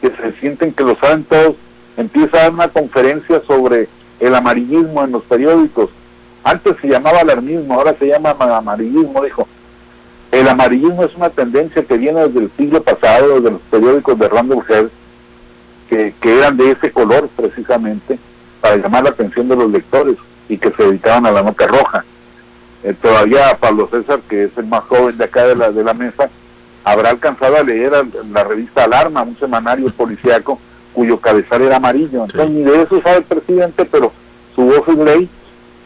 que 0.02 0.10
se 0.10 0.34
sienten 0.40 0.74
que 0.74 0.84
lo 0.84 0.96
saben 0.96 1.24
todos, 1.24 1.56
empieza 1.96 2.38
a 2.38 2.42
dar 2.42 2.54
una 2.54 2.68
conferencia 2.68 3.42
sobre 3.48 3.88
el 4.20 4.36
amarillismo 4.36 5.04
en 5.04 5.12
los 5.12 5.24
periódicos. 5.24 5.90
Antes 6.44 6.76
se 6.82 6.88
llamaba 6.88 7.22
alarmismo, 7.22 7.74
ahora 7.74 7.96
se 7.98 8.08
llama 8.08 8.32
amarillismo, 8.32 9.24
dijo. 9.24 9.48
El 10.32 10.48
amarillismo 10.48 11.04
es 11.04 11.16
una 11.16 11.30
tendencia 11.30 11.84
que 11.84 11.98
viene 11.98 12.28
desde 12.28 12.40
el 12.40 12.52
siglo 12.58 12.82
pasado, 12.82 13.36
desde 13.36 13.52
los 13.52 13.62
periódicos 13.70 14.18
de 14.20 14.28
Randall 14.28 14.64
Head, 14.68 14.88
que, 15.90 16.14
que 16.20 16.38
eran 16.40 16.58
de 16.58 16.72
ese 16.72 16.92
color 16.92 17.30
precisamente, 17.36 18.18
para 18.60 18.78
llamar 18.78 19.04
la 19.04 19.12
atención 19.12 19.48
de 19.48 19.56
los 19.56 19.70
lectores 19.70 20.16
y 20.50 20.58
que 20.58 20.72
se 20.72 20.84
dedicaban 20.84 21.26
a 21.28 21.32
la 21.32 21.44
nota 21.44 21.68
roja. 21.68 22.04
Eh, 22.84 22.94
todavía 23.02 23.58
Pablo 23.60 23.88
César, 23.90 24.20
que 24.28 24.46
es 24.46 24.58
el 24.58 24.66
más 24.66 24.84
joven 24.84 25.18
de 25.18 25.24
acá 25.24 25.46
de 25.48 25.56
la, 25.56 25.72
de 25.72 25.84
la 25.84 25.94
mesa, 25.94 26.30
habrá 26.84 27.12
alcanzado 27.12 27.58
a 27.58 27.64
leer 27.64 27.94
la 28.32 28.44
revista 28.44 28.84
Alarma, 28.84 29.24
un 29.24 29.38
semanario 29.38 29.90
policíaco 29.92 30.60
cuyo 30.94 31.20
cabezal 31.20 31.62
era 31.62 31.78
amarillo. 31.78 32.26
Entonces, 32.26 32.50
ni 32.52 32.64
de 32.64 32.82
eso 32.82 33.02
sabe 33.02 33.18
el 33.18 33.24
presidente, 33.24 33.86
pero 33.86 34.12
su 34.56 34.64
voz 34.64 34.88
es 34.88 34.98
ley 34.98 35.30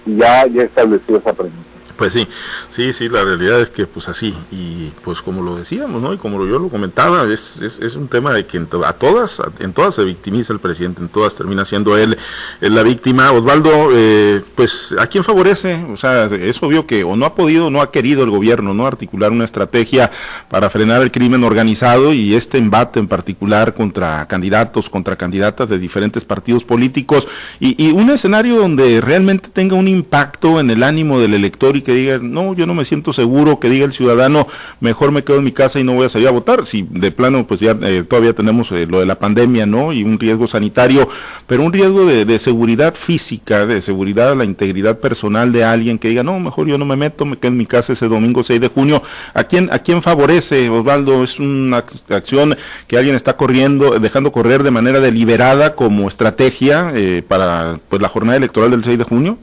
y 0.05 0.17
ya, 0.17 0.45
ya 0.47 0.63
estableció 0.63 1.17
esa 1.17 1.33
premisa. 1.33 1.57
Pues 1.97 2.13
sí, 2.13 2.27
sí, 2.69 2.93
sí, 2.93 3.09
la 3.09 3.23
realidad 3.23 3.59
es 3.59 3.71
que 3.71 3.87
pues 3.87 4.07
así, 4.07 4.35
y 4.51 4.91
pues 5.03 5.19
como 5.21 5.41
lo 5.41 5.55
decíamos, 5.55 5.99
¿no? 5.99 6.13
Y 6.13 6.17
como 6.17 6.45
yo 6.45 6.59
lo 6.59 6.69
comentaba, 6.69 7.23
es, 7.31 7.57
es, 7.59 7.95
un 7.95 8.07
tema 8.07 8.33
de 8.33 8.45
que 8.45 8.59
a 8.85 8.93
todas, 8.93 9.41
en 9.59 9.73
todas 9.73 9.95
se 9.95 10.03
victimiza 10.05 10.53
el 10.53 10.59
presidente, 10.59 11.01
en 11.01 11.09
todas 11.09 11.33
termina 11.33 11.65
siendo 11.65 11.97
él, 11.97 12.15
la 12.61 12.83
víctima. 12.83 13.31
Osvaldo, 13.31 13.89
eh, 13.93 14.43
pues 14.53 14.93
¿a 14.99 15.07
quién 15.07 15.23
favorece? 15.23 15.83
O 15.91 15.97
sea, 15.97 16.25
es 16.25 16.61
obvio 16.61 16.85
que 16.85 17.03
o 17.03 17.15
no 17.15 17.25
ha 17.25 17.33
podido, 17.33 17.71
no 17.71 17.81
ha 17.81 17.91
querido 17.91 18.23
el 18.23 18.29
gobierno, 18.29 18.75
¿no? 18.75 18.85
Articular 18.85 19.31
una 19.31 19.45
estrategia 19.45 20.11
para 20.49 20.69
frenar 20.69 21.01
el 21.01 21.11
crimen 21.11 21.43
organizado 21.43 22.13
y 22.13 22.35
este 22.35 22.59
embate 22.59 22.99
en 22.99 23.07
particular 23.07 23.73
contra 23.73 24.27
candidatos, 24.27 24.87
contra 24.87 25.15
candidatas 25.15 25.67
de 25.67 25.79
diferentes 25.79 26.25
partidos 26.25 26.63
políticos 26.63 27.27
y 27.59 27.91
un 27.91 28.11
escenario 28.11 28.57
donde 28.57 29.01
realmente 29.01 29.49
tenga 29.49 29.75
un 29.75 29.87
impacto 29.87 30.59
en 30.59 30.69
el 30.69 30.83
ánimo 30.83 31.19
del 31.19 31.33
elector 31.33 31.75
y 31.75 31.86
que 31.87 31.93
diga, 31.93 32.19
no, 32.21 32.53
yo 32.53 32.67
no 32.67 32.73
me 32.73 32.83
siento 32.83 33.13
seguro, 33.13 33.61
que 33.61 33.69
diga 33.69 33.85
el 33.85 33.93
ciudadano, 33.93 34.45
mejor 34.81 35.11
me 35.11 35.23
quedo 35.23 35.37
en 35.37 35.45
mi 35.45 35.53
casa 35.53 35.79
y 35.79 35.85
no 35.85 35.93
voy 35.93 36.05
a 36.05 36.09
salir 36.09 36.27
a 36.27 36.31
votar. 36.31 36.65
Si 36.65 36.81
de 36.81 37.11
plano, 37.11 37.47
pues 37.47 37.61
ya 37.61 37.77
eh, 37.81 38.03
todavía 38.03 38.33
tenemos 38.33 38.69
eh, 38.73 38.85
lo 38.85 38.99
de 38.99 39.05
la 39.05 39.15
pandemia, 39.15 39.65
¿no? 39.65 39.93
Y 39.93 40.03
un 40.03 40.19
riesgo 40.19 40.47
sanitario, 40.47 41.07
pero 41.47 41.63
un 41.63 41.71
riesgo 41.71 42.05
de, 42.05 42.39
seguridad 42.39 42.93
física, 42.93 43.65
de 43.65 43.81
seguridad 43.81 44.33
a 44.33 44.35
la 44.35 44.43
integridad 44.43 44.99
personal 44.99 45.53
de 45.53 45.63
alguien 45.63 45.97
que 45.97 46.09
diga, 46.09 46.23
no, 46.23 46.41
mejor 46.41 46.67
yo 46.67 46.77
no 46.77 46.83
me 46.83 46.97
meto, 46.97 47.25
me 47.25 47.37
quedo 47.37 47.53
en 47.53 47.57
mi 47.57 47.65
casa 47.65 47.93
ese 47.93 48.09
domingo 48.09 48.43
6 48.43 48.59
de 48.59 48.67
junio. 48.67 49.01
¿A 49.33 49.45
quién, 49.45 49.69
a 49.71 49.79
quién 49.79 50.01
favorece, 50.01 50.69
Osvaldo? 50.69 51.23
¿Es 51.23 51.39
una 51.39 51.85
acción 52.09 52.57
que 52.87 52.97
alguien 52.97 53.15
está 53.15 53.37
corriendo, 53.37 53.97
dejando 53.97 54.33
correr 54.33 54.63
de 54.63 54.71
manera 54.71 54.99
deliberada 54.99 55.73
como 55.73 56.09
estrategia 56.09 56.91
eh, 56.93 57.23
para 57.25 57.79
pues, 57.87 58.01
la 58.01 58.09
jornada 58.09 58.35
electoral 58.35 58.71
del 58.71 58.83
6 58.83 58.97
de 58.97 59.03
junio? 59.05 59.37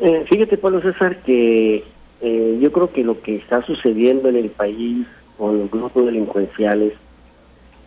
Eh, 0.00 0.24
fíjate, 0.28 0.56
Pablo 0.56 0.80
César, 0.80 1.22
que 1.22 1.84
eh, 2.22 2.58
yo 2.60 2.72
creo 2.72 2.90
que 2.90 3.04
lo 3.04 3.20
que 3.20 3.36
está 3.36 3.62
sucediendo 3.62 4.28
en 4.30 4.36
el 4.36 4.50
país 4.50 5.06
con 5.36 5.58
los 5.58 5.70
grupos 5.70 6.06
delincuenciales 6.06 6.94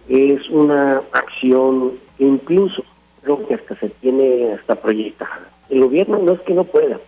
es 0.08 0.50
una 0.50 1.01
acción 1.12 1.93
incluso 2.20 2.84
creo 3.22 3.48
que 3.48 3.55
hasta 3.55 3.75
se 3.77 3.89
tiene 3.89 4.53
hasta 4.53 4.75
proyectada. 4.75 5.50
El 5.70 5.82
gobierno 5.82 6.20
no 6.20 6.34
es 6.34 6.41
que 6.41 6.53
no 6.53 6.65
pueda, 6.65 7.00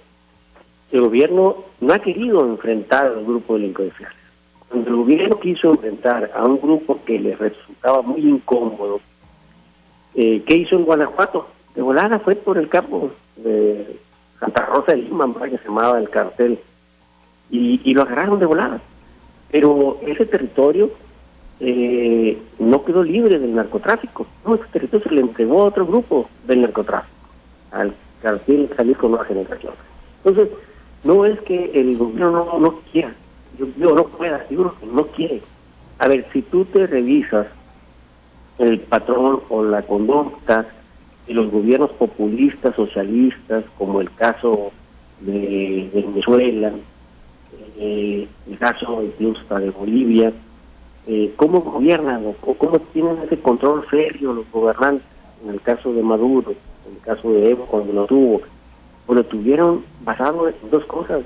el 0.91 1.01
gobierno 1.01 1.57
no 1.81 1.93
ha 1.93 1.99
querido 1.99 2.45
enfrentar 2.45 3.07
a 3.07 3.09
los 3.09 3.25
grupos 3.25 3.59
delincuenciales. 3.59 4.17
Cuando 4.69 4.89
el 4.89 4.95
gobierno 4.95 5.39
quiso 5.39 5.71
enfrentar 5.71 6.31
a 6.33 6.45
un 6.45 6.59
grupo 6.59 6.99
que 7.05 7.19
le 7.19 7.35
resultaba 7.35 8.01
muy 8.01 8.21
incómodo, 8.21 9.01
eh, 10.15 10.41
¿qué 10.47 10.55
hizo 10.55 10.77
en 10.77 10.85
Guanajuato? 10.85 11.47
De 11.75 11.81
volada 11.81 12.19
fue 12.19 12.35
por 12.35 12.57
el 12.57 12.69
campo 12.69 13.11
de 13.35 13.99
Santa 14.39 14.65
Rosa 14.65 14.91
de 14.91 15.03
Lima, 15.03 15.33
que 15.43 15.57
se 15.57 15.65
llamaba 15.65 15.99
el 15.99 16.09
cartel, 16.09 16.59
y, 17.49 17.93
lo 17.93 18.01
agarraron 18.01 18.39
de 18.39 18.45
volada. 18.45 18.81
Pero 19.51 19.99
ese 20.05 20.25
territorio 20.25 20.91
eh, 21.59 22.41
no 22.59 22.83
quedó 22.83 23.03
libre 23.03 23.39
del 23.39 23.55
narcotráfico. 23.55 24.25
No, 24.45 24.55
ese 24.55 24.65
territorio 24.65 25.07
se 25.07 25.15
le 25.15 25.21
entregó 25.21 25.61
a 25.61 25.65
otro 25.65 25.85
grupo 25.85 26.29
del 26.45 26.61
narcotráfico, 26.61 27.15
al 27.71 27.93
cartel 28.21 28.69
Jalisco 28.75 29.07
Nueva 29.07 29.25
Generación. 29.25 29.73
Entonces, 30.23 30.53
no 31.03 31.25
es 31.25 31.39
que 31.41 31.71
el 31.73 31.97
gobierno 31.97 32.45
no, 32.45 32.59
no 32.59 32.79
quiera, 32.91 33.13
yo, 33.59 33.67
yo 33.77 33.95
no 33.95 34.05
pueda, 34.05 34.45
yo 34.49 34.75
que 34.79 34.85
no 34.87 35.05
quiere. 35.07 35.41
A 35.99 36.07
ver, 36.07 36.25
si 36.33 36.41
tú 36.41 36.65
te 36.65 36.87
revisas 36.87 37.47
el 38.57 38.79
patrón 38.79 39.41
o 39.49 39.63
la 39.63 39.81
conducta 39.83 40.65
y 41.27 41.33
los 41.33 41.51
gobiernos 41.51 41.91
populistas, 41.91 42.75
socialistas, 42.75 43.63
como 43.77 44.01
el 44.01 44.11
caso 44.13 44.71
de, 45.21 45.89
Venezuela, 45.93 46.71
eh, 47.77 48.27
el 48.47 48.57
caso 48.57 49.03
incluso 49.03 49.59
de 49.59 49.69
Bolivia, 49.71 50.31
eh, 51.07 51.33
cómo 51.35 51.61
gobiernan 51.61 52.25
o 52.25 52.33
cómo 52.33 52.79
tienen 52.79 53.17
ese 53.23 53.39
control 53.39 53.85
serio 53.89 54.33
los 54.33 54.49
gobernantes, 54.51 55.07
en 55.43 55.51
el 55.51 55.61
caso 55.61 55.93
de 55.93 56.01
Maduro, 56.01 56.51
en 56.87 56.95
el 56.95 57.01
caso 57.01 57.31
de 57.31 57.49
Evo 57.49 57.65
cuando 57.65 57.93
lo 57.93 58.05
tuvo, 58.05 58.41
pues 59.05 59.17
lo 59.17 59.23
tuvieron 59.23 59.83
basado 60.03 60.47
en 60.47 60.55
dos 60.69 60.85
cosas, 60.85 61.23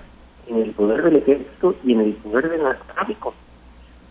en 0.48 0.58
el 0.58 0.72
poder 0.72 1.04
del 1.04 1.18
ejército 1.18 1.76
y 1.84 1.94
en 1.94 2.02
el 2.02 2.14
poder 2.14 2.50
del 2.50 2.64
narcotráfico. 2.64 3.34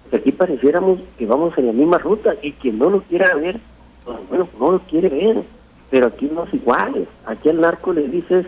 Pues 0.08 0.20
aquí 0.20 0.32
pareciéramos 0.32 1.00
que 1.18 1.26
vamos 1.26 1.56
en 1.58 1.66
la 1.66 1.72
misma 1.72 1.98
ruta 1.98 2.34
y 2.40 2.52
quien 2.52 2.78
no 2.78 2.90
lo 2.90 3.02
quiera 3.02 3.34
ver, 3.34 3.58
pues 4.04 4.16
bueno, 4.28 4.48
no 4.58 4.72
lo 4.72 4.78
quiere 4.80 5.08
ver 5.08 5.44
pero 5.90 6.08
aquí 6.08 6.30
no 6.32 6.44
es 6.44 6.54
igual. 6.54 7.06
Aquí 7.26 7.48
al 7.48 7.60
narco 7.60 7.92
le 7.92 8.08
dices, 8.08 8.46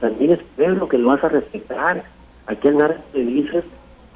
también 0.00 0.32
es 0.32 0.40
pueblo 0.56 0.88
que 0.88 0.98
lo 0.98 1.08
vas 1.08 1.24
a 1.24 1.28
respetar. 1.28 2.04
Aquí 2.46 2.68
al 2.68 2.78
narco 2.78 3.02
le 3.14 3.24
dices 3.24 3.64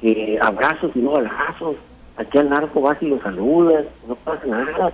que 0.01 0.39
abrazos 0.41 0.91
y 0.95 0.99
no 0.99 1.11
balazos. 1.11 1.75
Aquí 2.17 2.37
al 2.37 2.49
narco 2.49 2.81
vas 2.81 3.01
y 3.01 3.07
lo 3.07 3.21
saludas, 3.21 3.85
no 4.07 4.15
pasa 4.15 4.45
nada. 4.47 4.91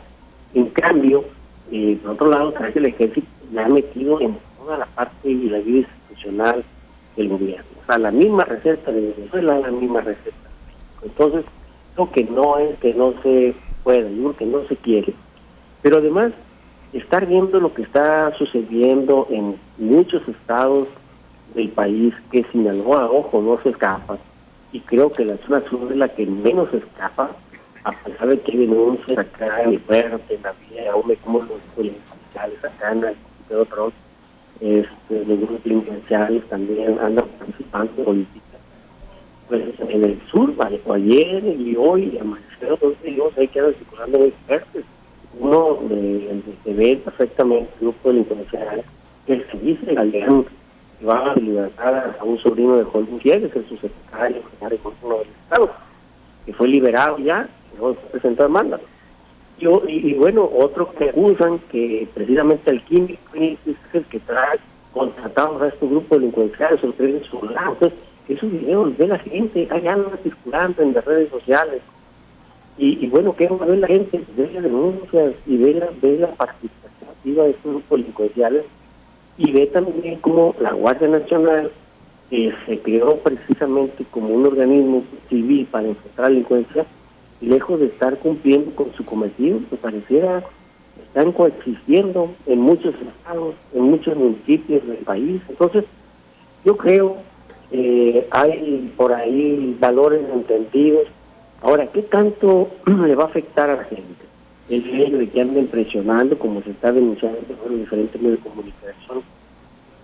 En 0.54 0.68
cambio, 0.68 1.24
eh, 1.72 1.98
por 2.02 2.12
otro 2.12 2.30
lado, 2.30 2.54
que 2.54 2.80
el 2.80 2.86
ejército 2.86 3.28
le 3.52 3.62
ha 3.62 3.68
metido 3.68 4.20
en 4.20 4.38
toda 4.58 4.78
la 4.78 4.86
parte 4.86 5.30
y 5.30 5.50
la 5.50 5.60
vida 5.60 5.88
institucional 5.88 6.64
del 7.16 7.30
gobierno. 7.30 7.66
O 7.82 7.86
sea, 7.86 7.98
la 7.98 8.12
misma 8.12 8.44
receta 8.44 8.92
de 8.92 9.14
Venezuela, 9.16 9.60
la 9.60 9.72
misma 9.72 10.02
receta. 10.02 10.36
Entonces, 11.02 11.46
creo 11.96 12.12
que 12.12 12.24
no 12.26 12.58
es 12.58 12.78
que 12.80 12.94
no 12.94 13.14
se 13.24 13.56
pueda, 13.84 14.10
yo 14.10 14.36
que 14.36 14.46
no 14.46 14.64
se 14.68 14.76
quiere. 14.76 15.14
Pero 15.82 15.98
además, 15.98 16.32
estar 16.94 17.26
viendo 17.26 17.60
lo 17.60 17.74
que 17.74 17.82
está 17.82 18.34
sucediendo 18.36 19.28
en 19.30 19.56
muchos 19.78 20.28
estados 20.28 20.88
del 21.56 21.70
país, 21.70 22.14
que 22.32 22.44
Sinaloa, 22.46 23.12
ojo, 23.12 23.42
no 23.42 23.62
se 23.62 23.70
escapa, 23.70 24.18
y 24.72 24.80
creo 24.80 25.12
que 25.12 25.26
la 25.26 25.38
zona 25.38 25.62
sur 25.70 25.92
es 25.92 25.98
la 25.98 26.08
que 26.08 26.26
menos 26.26 26.74
escapa, 26.74 27.32
a 27.84 27.92
pesar 27.92 28.28
de 28.28 28.40
que 28.40 28.52
hay 28.54 28.58
denuncias 28.60 29.18
acá 29.18 29.64
en 29.64 29.74
el 29.74 29.80
fuerte, 29.80 30.36
en 30.36 30.42
la 30.42 30.54
vía, 30.70 30.92
aún 30.92 31.16
como 31.24 31.40
los 31.40 31.60
delincuenciales 31.76 32.64
acá 32.64 32.92
en 32.92 33.04
el 33.04 33.16
de 33.50 33.56
otros, 33.56 33.94
este, 34.60 35.26
los 35.26 35.40
grupos 35.40 36.48
también 36.50 36.98
andan 37.00 37.26
participando 37.40 37.92
en 37.98 38.06
política. 38.06 38.46
Pues 39.50 39.64
en 39.90 40.04
el 40.04 40.22
sur, 40.32 40.56
vale, 40.56 40.80
ayer 40.92 41.44
y 41.44 41.76
hoy, 41.76 42.18
amanecieron 42.20 42.78
dos 42.82 43.02
días, 43.04 43.28
hay 43.38 43.48
que 43.48 43.60
andar 43.60 43.76
circulando 43.76 44.20
muy 44.20 44.34
fuertes 44.48 44.86
uno 45.40 45.80
de, 45.90 46.42
de, 46.66 46.74
ve 46.74 47.02
perfectamente 47.04 47.70
el 47.76 47.88
grupo 47.88 48.10
delincuencial 48.10 48.84
que 49.26 49.44
se 49.52 49.58
dice 49.60 49.94
Galeano 49.94 50.46
que 51.00 51.06
va 51.06 51.32
a 51.32 51.36
liberar 51.36 52.18
a 52.20 52.24
un 52.24 52.38
sobrino 52.38 52.78
de 52.78 52.84
Jorge 52.84 53.12
Gutiérrez, 53.12 53.52
que 53.52 53.60
es 53.60 53.66
su 53.68 53.78
secretario 53.78 54.42
general 54.60 54.80
de 55.02 55.18
del 55.18 55.28
Estado, 55.44 55.70
que 56.46 56.54
fue 56.54 56.68
liberado 56.68 57.18
ya, 57.20 57.48
no 57.80 57.94
se 57.94 58.00
presentó 58.12 58.44
demanda. 58.44 58.80
Yo, 59.60 59.82
y, 59.88 60.14
bueno, 60.16 60.50
otros 60.58 60.94
que 60.94 61.10
acusan 61.10 61.60
que 61.72 62.08
precisamente 62.14 62.72
el 62.72 62.82
químico 62.84 63.22
es 63.36 63.58
el 63.94 64.04
que 64.06 64.20
trae 64.20 64.60
contratados 64.94 65.62
a 65.62 65.68
estos 65.68 65.90
grupos 65.90 66.20
delincuenciales, 66.20 66.82
sorprende 66.82 67.24
su 67.26 67.42
lado. 67.46 67.74
Entonces, 67.74 68.00
esos 68.28 68.52
videos 68.52 68.98
ve 68.98 69.08
la 69.08 69.20
gente, 69.20 69.68
allá 69.70 69.94
andan 69.94 70.18
circulando 70.24 70.82
en 70.82 70.94
las 70.94 71.06
redes 71.06 71.30
sociales, 71.30 71.82
y, 72.78 73.08
bueno, 73.08 73.36
¿qué 73.36 73.48
va 73.48 73.66
a 73.66 73.68
ver 73.68 73.78
la 73.80 73.88
gente? 73.88 74.22
Ve 74.36 74.50
las 74.54 74.64
denuncias 74.64 75.34
y 75.46 75.58
ve 75.58 75.74
la, 75.76 75.90
la 76.02 76.36
participación 76.36 77.36
de 77.36 77.50
estos 77.52 77.72
grupos 77.72 78.00
delincuenciales 78.00 78.66
y 79.38 79.52
ve 79.52 79.68
también 79.68 80.18
como 80.20 80.56
la 80.60 80.74
Guardia 80.74 81.08
Nacional, 81.08 81.72
se 82.30 82.80
creó 82.82 83.18
precisamente 83.18 84.06
como 84.10 84.30
un 84.30 84.48
organismo 84.48 85.04
civil 85.30 85.68
para 85.70 85.88
enfrentar 85.88 86.24
la 86.24 86.30
delincuencia, 86.30 86.86
lejos 87.42 87.80
de 87.80 87.86
estar 87.88 88.18
cumpliendo 88.18 88.72
con 88.72 88.92
su 88.94 89.06
cometido, 89.06 89.60
que 89.70 89.76
pareciera 89.76 90.44
están 91.06 91.32
coexistiendo 91.32 92.32
en 92.48 92.60
muchos 92.60 92.96
estados, 92.96 93.54
en 93.74 93.84
muchos 93.84 94.18
municipios 94.18 94.86
del 94.88 94.98
país. 94.98 95.42
Entonces, 95.48 95.86
yo 96.66 96.76
creo 96.76 97.18
eh, 97.72 98.28
hay 98.32 98.92
por 98.98 99.14
ahí 99.14 99.76
valores 99.80 100.22
entendidos 100.34 101.08
Ahora, 101.64 101.88
¿qué 101.88 102.02
tanto 102.04 102.70
le 102.86 103.16
va 103.16 103.24
a 103.24 103.28
afectar 103.28 103.70
a 103.70 103.78
la 103.78 103.84
gente? 103.86 104.24
el 104.70 105.02
hecho 105.02 105.18
de 105.18 105.28
que 105.28 105.42
anden 105.42 105.68
presionando, 105.68 106.38
como 106.38 106.62
se 106.62 106.72
está 106.72 106.92
denunciando 106.92 107.40
en 107.70 107.80
diferentes 107.80 108.22
medios 108.22 108.44
de 108.44 108.50
comunicación, 108.50 109.22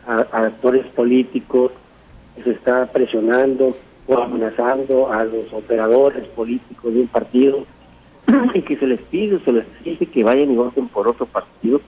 a, 0.05 0.19
actores 0.45 0.85
políticos, 0.87 1.71
se 2.43 2.51
está 2.51 2.85
presionando 2.87 3.75
o 4.07 4.17
amenazando 4.17 5.11
a 5.11 5.23
los 5.23 5.51
operadores 5.53 6.25
políticos 6.29 6.93
de 6.93 7.01
un 7.01 7.07
partido 7.07 7.65
y 8.53 8.61
que 8.61 8.75
se 8.77 8.87
les 8.87 9.01
pide, 9.01 9.39
se 9.39 9.51
les 9.51 9.65
dice 9.83 10.05
que 10.05 10.23
vayan 10.23 10.51
y 10.51 10.55
voten 10.55 10.87
por 10.87 11.07
otro 11.07 11.25
partido, 11.25 11.81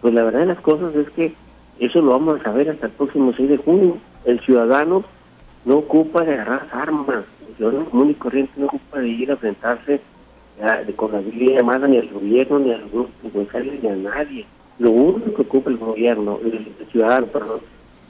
pues 0.00 0.14
la 0.14 0.24
verdad 0.24 0.40
de 0.40 0.46
las 0.46 0.60
cosas 0.60 0.94
es 0.94 1.10
que 1.10 1.34
eso 1.78 2.00
lo 2.00 2.12
vamos 2.12 2.40
a 2.40 2.44
saber 2.44 2.70
hasta 2.70 2.86
el 2.86 2.92
próximo 2.92 3.32
6 3.36 3.48
de 3.48 3.56
junio. 3.56 3.96
El 4.24 4.40
ciudadano 4.40 5.04
no 5.64 5.78
ocupa 5.78 6.24
de 6.24 6.34
agarrar 6.34 6.68
armas, 6.72 7.24
ciudadano 7.56 7.84
común 7.86 8.10
y 8.10 8.14
corriente 8.14 8.52
no 8.56 8.66
ocupa 8.66 9.00
de 9.00 9.08
ir 9.08 9.30
a 9.30 9.34
enfrentarse 9.34 10.00
con 10.96 11.12
la 11.12 11.20
llamada 11.20 11.88
ni 11.88 11.98
al 11.98 12.08
gobierno, 12.08 12.58
ni 12.58 12.72
al 12.72 12.88
grupo 12.88 13.10
ni 13.32 13.88
a 13.88 13.96
nadie. 13.96 14.44
Lo 14.78 14.90
único 14.90 15.34
que 15.34 15.42
ocupa 15.42 15.70
el 15.70 15.76
gobierno, 15.76 16.38
el, 16.44 16.66
ciudadano, 16.90 17.26
perdón, 17.26 17.60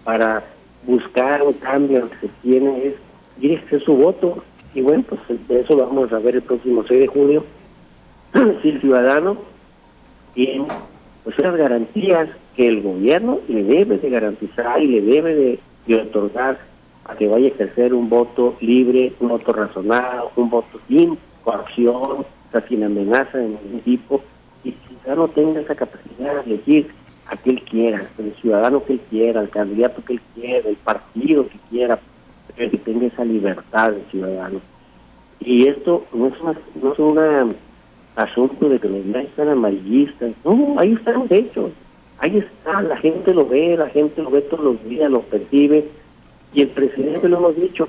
para 0.04 0.42
buscar 0.86 1.42
un 1.42 1.52
cambio 1.54 2.08
que 2.10 2.26
se 2.26 2.32
tiene 2.42 2.86
es 2.86 2.94
ir 3.40 3.58
a 3.58 3.62
hacer 3.62 3.82
su 3.82 3.94
voto. 3.94 4.42
Y 4.74 4.80
bueno, 4.80 5.04
pues 5.08 5.20
de 5.48 5.60
eso 5.60 5.76
lo 5.76 5.86
vamos 5.86 6.12
a 6.12 6.18
ver 6.18 6.36
el 6.36 6.42
próximo 6.42 6.84
6 6.86 7.00
de 7.00 7.06
junio. 7.06 7.44
si 8.62 8.70
el 8.70 8.80
ciudadano 8.80 9.36
tiene 10.34 10.66
pues 11.24 11.36
garantías 11.36 12.28
que 12.56 12.66
el 12.66 12.82
gobierno 12.82 13.38
le 13.48 13.62
debe 13.62 13.98
de 13.98 14.10
garantizar 14.10 14.82
y 14.82 14.88
le 14.88 15.00
debe 15.02 15.34
de, 15.34 15.58
de 15.86 15.96
otorgar 15.96 16.58
a 17.04 17.14
que 17.14 17.28
vaya 17.28 17.46
a 17.46 17.48
ejercer 17.48 17.94
un 17.94 18.08
voto 18.08 18.56
libre, 18.60 19.12
un 19.20 19.28
voto 19.28 19.52
razonado, 19.52 20.30
un 20.36 20.50
voto 20.50 20.80
sin 20.88 21.18
coacción, 21.44 22.24
sin 22.68 22.84
amenaza 22.84 23.38
de 23.38 23.48
ningún 23.48 23.80
tipo, 23.80 24.22
y 24.62 24.72
quizá 24.72 25.14
no 25.14 25.28
tenga 25.28 25.60
esa 25.60 25.74
capacidad 25.74 26.44
de 26.44 26.54
elegir 26.54 26.90
a 27.26 27.36
quien 27.36 27.56
él 27.56 27.64
quiera, 27.64 28.06
el 28.18 28.34
ciudadano 28.34 28.84
que 28.84 28.94
él 28.94 29.00
quiera, 29.08 29.40
el 29.40 29.48
candidato 29.48 30.04
que 30.04 30.14
él 30.14 30.20
quiera, 30.34 30.68
el 30.68 30.76
partido 30.76 31.48
que 31.48 31.58
quiera, 31.70 31.98
pero 32.54 32.70
que 32.70 32.78
tenga 32.78 33.06
esa 33.06 33.24
libertad 33.24 33.92
de 33.92 34.02
ciudadano. 34.10 34.60
Y 35.40 35.66
esto 35.66 36.04
no 36.12 36.26
es 36.28 36.40
una, 36.40 36.54
no 36.80 36.92
es 36.92 36.98
un 36.98 37.56
asunto 38.16 38.68
de 38.68 38.78
que 38.78 38.88
los 38.88 39.04
demás 39.04 39.24
están 39.24 39.48
amarillistas, 39.48 40.32
no, 40.44 40.76
ahí 40.78 40.92
están 40.92 41.14
los 41.14 41.30
hechos, 41.30 41.72
ahí 42.18 42.38
está, 42.38 42.82
la 42.82 42.96
gente 42.98 43.32
lo 43.32 43.46
ve, 43.46 43.76
la 43.76 43.88
gente 43.88 44.22
lo 44.22 44.30
ve 44.30 44.42
todos 44.42 44.64
los 44.64 44.84
días, 44.84 45.10
lo 45.10 45.22
percibe, 45.22 45.88
y 46.54 46.62
el 46.62 46.68
presidente 46.68 47.28
lo 47.28 47.38
hemos 47.38 47.56
dicho, 47.56 47.88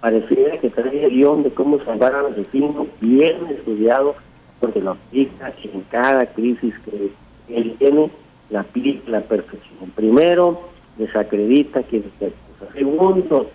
pareciera 0.00 0.58
que 0.58 0.70
trae 0.70 1.04
el 1.04 1.10
guion 1.10 1.42
de 1.42 1.50
cómo 1.50 1.78
salvar 1.84 2.14
al 2.14 2.26
asesino 2.26 2.86
bien 3.00 3.36
estudiado, 3.50 4.14
porque 4.60 4.80
lo 4.80 4.92
aplica 4.92 5.52
en 5.62 5.80
cada 5.90 6.26
crisis 6.26 6.74
que 6.84 7.10
él 7.48 7.74
tiene, 7.78 8.10
la 8.50 8.60
aplica 8.60 9.10
la 9.10 9.20
perfección. 9.20 9.90
Primero, 9.94 10.60
desacredita 10.96 11.82
que 11.82 12.02
Segundo, 12.72 13.50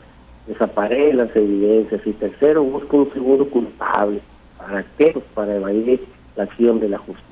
desaparece 0.47 1.13
las 1.13 1.35
evidencias. 1.35 2.05
Y 2.05 2.13
tercero, 2.13 2.63
busca 2.63 2.97
un 2.97 3.11
segundo 3.11 3.49
culpable. 3.49 4.21
¿Para 4.57 4.83
qué? 4.97 5.11
Pues 5.11 5.25
para 5.33 5.55
evadir 5.55 6.01
la 6.35 6.43
acción 6.43 6.79
de 6.79 6.89
la 6.89 6.97
justicia. 6.97 7.28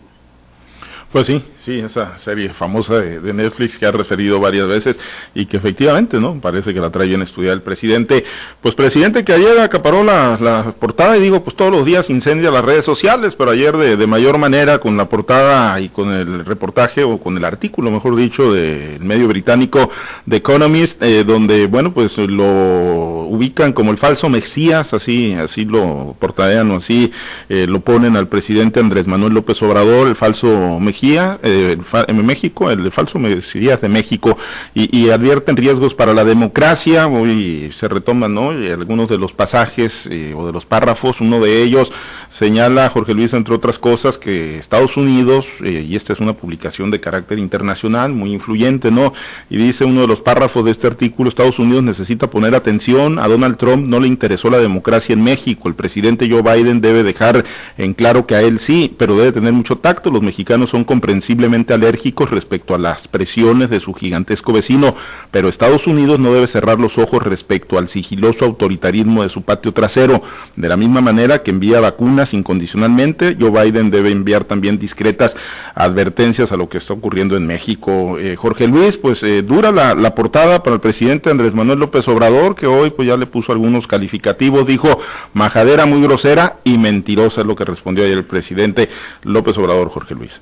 Pues 1.12 1.28
sí, 1.28 1.42
sí, 1.64 1.80
esa 1.80 2.18
serie 2.18 2.50
famosa 2.50 3.00
de, 3.00 3.34
Netflix 3.34 3.80
que 3.80 3.86
ha 3.86 3.92
referido 3.92 4.42
varias 4.42 4.68
veces 4.68 5.00
y 5.34 5.46
que 5.46 5.56
efectivamente, 5.56 6.20
¿no? 6.20 6.42
Parece 6.42 6.74
que 6.74 6.82
la 6.82 6.90
trae 6.90 7.08
bien 7.08 7.22
estudiar 7.22 7.54
el 7.54 7.62
presidente. 7.62 8.26
Pues 8.62 8.76
presidente 8.76 9.24
que 9.24 9.32
ayer 9.32 9.58
acaparó 9.60 10.04
la, 10.04 10.74
portada 10.78 11.18
y 11.18 11.22
digo, 11.22 11.44
pues 11.46 11.56
todos 11.56 11.72
los 11.72 11.86
días 11.86 12.10
incendia 12.10 12.52
las 12.52 12.66
redes 12.66 12.84
sociales, 12.84 13.36
pero 13.36 13.52
ayer 13.52 13.78
de, 13.78 14.08
mayor 14.08 14.38
manera 14.38 14.80
con 14.80 14.98
la 14.98 15.08
portada 15.08 15.80
y 15.80 15.88
con 15.88 16.12
el 16.12 16.44
reportaje 16.44 17.06
o 17.06 17.18
con 17.20 17.38
el 17.38 17.46
artículo, 17.46 17.90
mejor 17.90 18.18
dicho, 18.18 18.52
del 18.52 19.00
medio 19.00 19.30
británico 19.30 19.90
The 20.28 20.38
Economist, 20.38 21.02
eh, 21.02 21.24
donde, 21.24 21.68
bueno, 21.68 21.94
pues 21.94 22.18
lo 22.18 23.07
ubican 23.28 23.74
como 23.74 23.92
el 23.92 23.98
falso 23.98 24.30
Mesías, 24.30 24.94
así, 24.94 25.34
así 25.34 25.66
lo 25.66 26.16
portadean 26.20 26.72
o 26.72 26.78
así 26.78 27.12
eh, 27.50 27.66
lo 27.68 27.82
ponen 27.82 28.16
al 28.16 28.28
presidente 28.28 28.80
Andrés 28.80 29.08
Manuel 29.08 29.34
López 29.34 29.62
Obrador, 29.62 30.08
el 30.08 30.16
falso 30.16 30.80
Mesías 30.80 31.40
eh, 31.44 31.78
en 32.08 32.26
México, 32.26 32.70
el 32.72 32.92
falso 32.92 33.20
Mesías 33.20 33.82
de 33.82 33.90
México, 33.90 34.38
y, 34.74 35.10
advierten 35.10 35.56
riesgos 35.56 35.94
para 35.94 36.14
la 36.14 36.24
democracia. 36.24 37.08
Hoy 37.08 37.70
se 37.72 37.88
retoman 37.88 38.34
¿no? 38.34 38.50
algunos 38.50 39.10
de 39.10 39.18
los 39.18 39.32
pasajes 39.32 40.08
eh, 40.12 40.34
o 40.36 40.46
de 40.46 40.52
los 40.52 40.66
párrafos. 40.66 41.22
Uno 41.22 41.40
de 41.40 41.64
ellos 41.64 41.92
señala, 42.30 42.90
Jorge 42.90 43.14
Luis, 43.14 43.34
entre 43.34 43.56
otras 43.56 43.80
cosas, 43.80 44.18
que 44.18 44.58
Estados 44.58 44.98
Unidos, 44.98 45.48
eh, 45.64 45.86
y 45.88 45.96
esta 45.96 46.14
es 46.14 46.20
una 46.20 46.34
publicación 46.34 46.92
de 46.92 47.00
carácter 47.00 47.40
internacional 47.40 48.12
muy 48.14 48.34
influyente, 48.34 48.92
¿no? 48.92 49.14
Y 49.50 49.58
dice 49.58 49.86
uno 49.86 50.02
de 50.02 50.08
los 50.08 50.22
párrafos 50.22 50.66
de 50.66 50.72
este 50.72 50.88
artículo, 50.88 51.30
Estados 51.30 51.60
Unidos 51.60 51.84
necesita 51.84 52.30
poner 52.30 52.56
atención, 52.56 53.17
a 53.20 53.28
Donald 53.28 53.58
Trump 53.58 53.88
no 53.88 54.00
le 54.00 54.08
interesó 54.08 54.50
la 54.50 54.60
democracia 54.60 55.14
en 55.14 55.24
México, 55.24 55.68
el 55.68 55.76
presidente 55.76 56.30
Joe 56.30 56.42
Biden 56.42 56.82
debe 56.82 57.04
dejar 57.04 57.44
en 57.78 57.94
claro 57.94 58.26
que 58.26 58.36
a 58.36 58.42
él 58.42 58.60
sí, 58.60 58.94
pero 58.98 59.18
debe 59.18 59.32
tener 59.32 59.54
mucho 59.54 59.78
tacto, 59.78 60.12
los 60.12 60.22
mexicanos 60.22 60.70
son 60.70 60.84
comprensiblemente 60.84 61.74
alérgicos 61.74 62.30
respecto 62.30 62.76
a 62.76 62.78
las 62.78 63.08
presiones 63.08 63.70
de 63.70 63.80
su 63.80 63.94
gigantesco 63.94 64.54
vecino, 64.54 64.96
pero 65.32 65.50
Estados 65.50 65.88
Unidos 65.88 66.20
no 66.20 66.34
debe 66.34 66.48
cerrar 66.48 66.80
los 66.80 66.98
ojos 66.98 67.24
respecto 67.24 67.78
al 67.78 67.88
sigiloso 67.88 68.46
autoritarismo 68.46 69.24
de 69.24 69.30
su 69.30 69.42
patio 69.42 69.74
trasero. 69.74 70.22
De 70.56 70.70
la 70.70 70.78
misma 70.78 71.02
manera 71.02 71.44
que 71.44 71.52
envía 71.52 71.80
vacunas 71.80 72.34
incondicionalmente, 72.34 73.36
Joe 73.40 73.52
Biden 73.52 73.92
debe 73.92 74.12
enviar 74.12 74.44
también 74.44 74.78
discretas 74.78 75.36
advertencias 75.76 76.52
a 76.52 76.58
lo 76.58 76.70
que 76.70 76.78
está 76.78 76.94
ocurriendo 76.94 77.36
en 77.38 77.48
México. 77.48 78.18
Eh, 78.20 78.36
Jorge 78.36 78.68
Luis, 78.68 78.98
pues 78.98 79.24
eh, 79.24 79.42
dura 79.42 79.72
la, 79.72 79.96
la, 79.96 80.16
portada 80.16 80.64
para 80.64 80.76
el 80.76 80.82
presidente 80.82 81.30
Andrés 81.30 81.54
Manuel 81.54 81.80
López 81.80 82.08
Obrador, 82.08 82.56
que 82.56 82.68
hoy 82.68 82.90
pues 82.90 83.07
ya 83.08 83.18
le 83.18 83.26
puso 83.26 83.52
algunos 83.52 83.88
calificativos, 83.88 84.68
dijo 84.68 85.00
majadera 85.34 85.86
muy 85.86 86.02
grosera 86.02 86.58
y 86.64 86.78
mentirosa 86.78 87.42
es 87.42 87.48
lo 87.48 87.56
que 87.56 87.66
respondió 87.66 88.06
ayer 88.06 88.18
el 88.18 88.26
presidente 88.26 88.90
López 89.24 89.58
Obrador, 89.58 89.90
Jorge 89.90 90.16
Luis. 90.16 90.42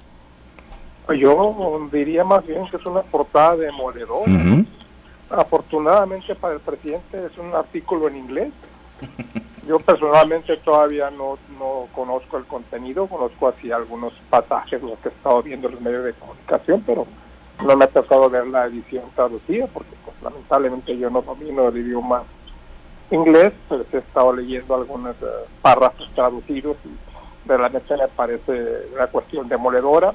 Yo 1.17 1.88
diría 1.91 2.23
más 2.23 2.45
bien 2.45 2.67
que 2.67 2.78
es 2.78 2.86
una 2.86 3.01
portada 3.01 3.56
demoledora. 3.56 4.32
Afortunadamente 5.30 6.36
para 6.36 6.56
el 6.56 6.60
presidente 6.60 7.25
es 7.25 7.38
un 7.38 7.54
artículo 7.56 8.08
en 8.08 8.17
inglés. 8.17 8.51
Yo 9.67 9.80
personalmente 9.80 10.58
todavía 10.58 11.10
no, 11.10 11.39
no 11.58 11.88
conozco 11.93 12.38
el 12.38 12.45
contenido, 12.45 13.08
conozco 13.08 13.47
así 13.47 13.71
algunos 13.71 14.13
pasajes, 14.30 14.80
los 14.82 14.99
que 14.99 15.10
he 15.10 15.12
estado 15.12 15.41
viendo 15.41 15.67
en 15.67 15.73
los 15.73 15.82
medios 15.82 16.04
de 16.04 16.13
comunicación, 16.13 16.84
pero 16.86 17.08
no 17.63 17.75
me 17.75 17.86
ha 17.86 17.88
tocado 17.88 18.30
ver 18.30 18.45
la 18.47 18.65
edición 18.65 19.04
traducida 19.15 19.65
porque 19.67 19.91
pues, 20.04 20.15
lamentablemente 20.21 20.97
yo 20.97 21.10
no 21.10 21.21
domino 21.21 21.69
el 21.69 21.78
idioma 21.78 22.23
inglés, 23.11 23.53
pero 23.69 23.85
he 23.91 23.97
estado 23.97 24.33
leyendo 24.33 24.75
algunos 24.75 25.15
eh, 25.21 25.25
párrafos 25.61 26.09
traducidos 26.15 26.77
y 26.85 27.47
realmente 27.47 27.95
me 27.95 28.07
parece 28.07 28.87
una 28.93 29.07
cuestión 29.07 29.47
demoledora 29.47 30.13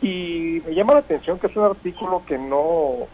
y 0.00 0.62
me 0.66 0.74
llama 0.74 0.94
la 0.94 1.00
atención 1.00 1.38
que 1.38 1.46
es 1.46 1.56
un 1.56 1.64
artículo 1.64 2.22
que 2.26 2.38
no 2.38 3.06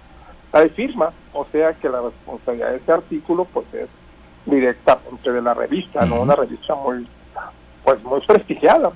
hay 0.53 0.71
firma, 0.71 1.13
o 1.35 1.45
sea 1.53 1.75
que 1.75 1.89
la 1.89 2.01
responsabilidad 2.01 2.71
de 2.71 2.77
ese 2.77 2.93
artículo 2.93 3.45
pues 3.45 3.67
es 3.75 3.89
directamente 4.47 5.31
de 5.31 5.43
la 5.43 5.53
revista, 5.53 6.07
no 6.07 6.23
una 6.23 6.35
revista 6.35 6.75
muy 6.75 7.07
pues 7.85 8.03
muy 8.05 8.21
prestigiada. 8.21 8.93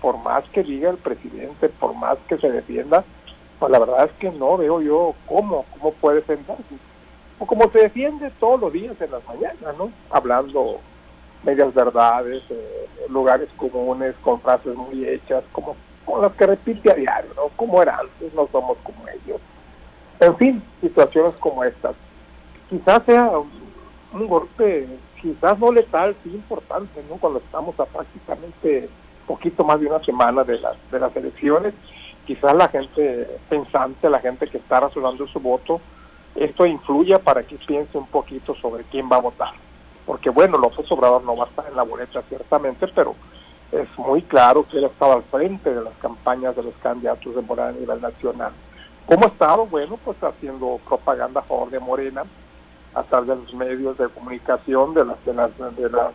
Por 0.00 0.18
más 0.18 0.42
que 0.50 0.64
diga 0.64 0.90
el 0.90 0.96
presidente, 0.96 1.68
por 1.68 1.94
más 1.94 2.18
que 2.28 2.36
se 2.36 2.50
defienda, 2.50 3.04
pues 3.60 3.70
la 3.70 3.78
verdad 3.78 4.06
es 4.06 4.12
que 4.18 4.32
no 4.32 4.56
veo 4.56 4.80
yo 4.80 5.14
cómo, 5.26 5.64
cómo 5.72 5.92
puede 5.92 6.16
defenderse. 6.16 6.74
O 7.42 7.46
como 7.46 7.68
se 7.72 7.80
defiende 7.80 8.30
todos 8.38 8.60
los 8.60 8.72
días 8.72 8.94
en 9.00 9.10
las 9.10 9.26
mañanas, 9.26 9.76
¿no? 9.76 9.90
Hablando 10.10 10.78
medias 11.42 11.74
verdades, 11.74 12.40
eh, 12.50 12.86
lugares 13.08 13.48
comunes, 13.56 14.14
con 14.22 14.40
frases 14.40 14.76
muy 14.76 15.04
hechas, 15.08 15.42
como 15.50 15.74
con 16.04 16.22
las 16.22 16.30
que 16.34 16.46
repite 16.46 16.92
a 16.92 16.94
diario, 16.94 17.30
¿no? 17.34 17.48
Como 17.56 17.82
era 17.82 17.98
antes, 17.98 18.32
no 18.32 18.46
somos 18.52 18.78
como 18.84 19.08
ellos. 19.08 19.40
En 20.20 20.36
fin, 20.36 20.62
situaciones 20.80 21.34
como 21.40 21.64
estas. 21.64 21.96
Quizás 22.70 23.02
sea 23.06 23.32
un, 24.12 24.28
golpe, 24.28 24.86
quizás 25.20 25.58
no 25.58 25.72
letal, 25.72 26.14
sí 26.22 26.30
importante, 26.30 27.02
¿no? 27.10 27.16
Cuando 27.16 27.40
estamos 27.40 27.74
a 27.80 27.86
prácticamente 27.86 28.88
poquito 29.26 29.64
más 29.64 29.80
de 29.80 29.88
una 29.88 29.98
semana 30.04 30.44
de 30.44 30.60
las, 30.60 30.76
de 30.92 31.00
las 31.00 31.16
elecciones, 31.16 31.74
quizás 32.24 32.54
la 32.54 32.68
gente 32.68 33.28
pensante, 33.48 34.08
la 34.08 34.20
gente 34.20 34.46
que 34.46 34.58
está 34.58 34.78
razonando 34.78 35.26
su 35.26 35.40
voto, 35.40 35.80
esto 36.34 36.66
influya 36.66 37.18
para 37.18 37.42
que 37.42 37.56
piense 37.56 37.98
un 37.98 38.06
poquito 38.06 38.54
sobre 38.54 38.84
quién 38.84 39.08
va 39.10 39.16
a 39.16 39.20
votar. 39.20 39.52
Porque 40.06 40.30
bueno, 40.30 40.58
López 40.58 40.90
Obrador 40.90 41.22
no 41.24 41.36
va 41.36 41.44
a 41.44 41.48
estar 41.48 41.66
en 41.68 41.76
la 41.76 41.82
boleta 41.82 42.22
ciertamente, 42.28 42.86
pero 42.88 43.14
es 43.70 43.88
muy 43.98 44.22
claro 44.22 44.66
que 44.68 44.78
él 44.78 44.84
estaba 44.84 45.14
al 45.14 45.22
frente 45.22 45.72
de 45.74 45.82
las 45.82 45.94
campañas 45.94 46.56
de 46.56 46.62
los 46.62 46.74
candidatos 46.82 47.34
de 47.34 47.42
Morena 47.42 47.68
a 47.68 47.72
nivel 47.72 48.00
nacional. 48.00 48.52
¿Cómo 49.06 49.24
ha 49.24 49.28
estado? 49.28 49.66
Bueno, 49.66 49.98
pues 50.04 50.22
haciendo 50.22 50.78
propaganda 50.86 51.40
a 51.40 51.44
favor 51.44 51.70
de 51.70 51.80
Morena 51.80 52.24
a 52.94 53.02
través 53.04 53.28
de 53.28 53.36
los 53.36 53.54
medios 53.54 53.96
de 53.96 54.08
comunicación, 54.08 54.94
de 54.94 55.04
las, 55.04 55.24
de 55.24 55.34
las, 55.34 55.76
de 55.76 55.88
las 55.88 56.12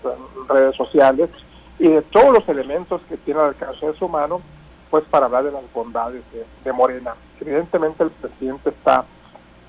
redes 0.47 0.75
sociales 0.75 1.29
y 1.79 1.87
de 1.87 2.01
todos 2.01 2.33
los 2.33 2.49
elementos 2.49 3.01
que 3.09 3.17
tiene 3.17 3.39
al 3.39 3.47
alcance 3.47 3.85
de 3.85 3.93
su 3.95 4.07
mano 4.07 4.41
pues 4.89 5.03
para 5.05 5.25
hablar 5.25 5.43
de 5.43 5.51
las 5.51 5.63
bondades 5.73 6.23
de, 6.63 6.73
Morena. 6.73 7.13
Evidentemente 7.41 8.03
el 8.03 8.09
presidente 8.09 8.69
está 8.69 9.03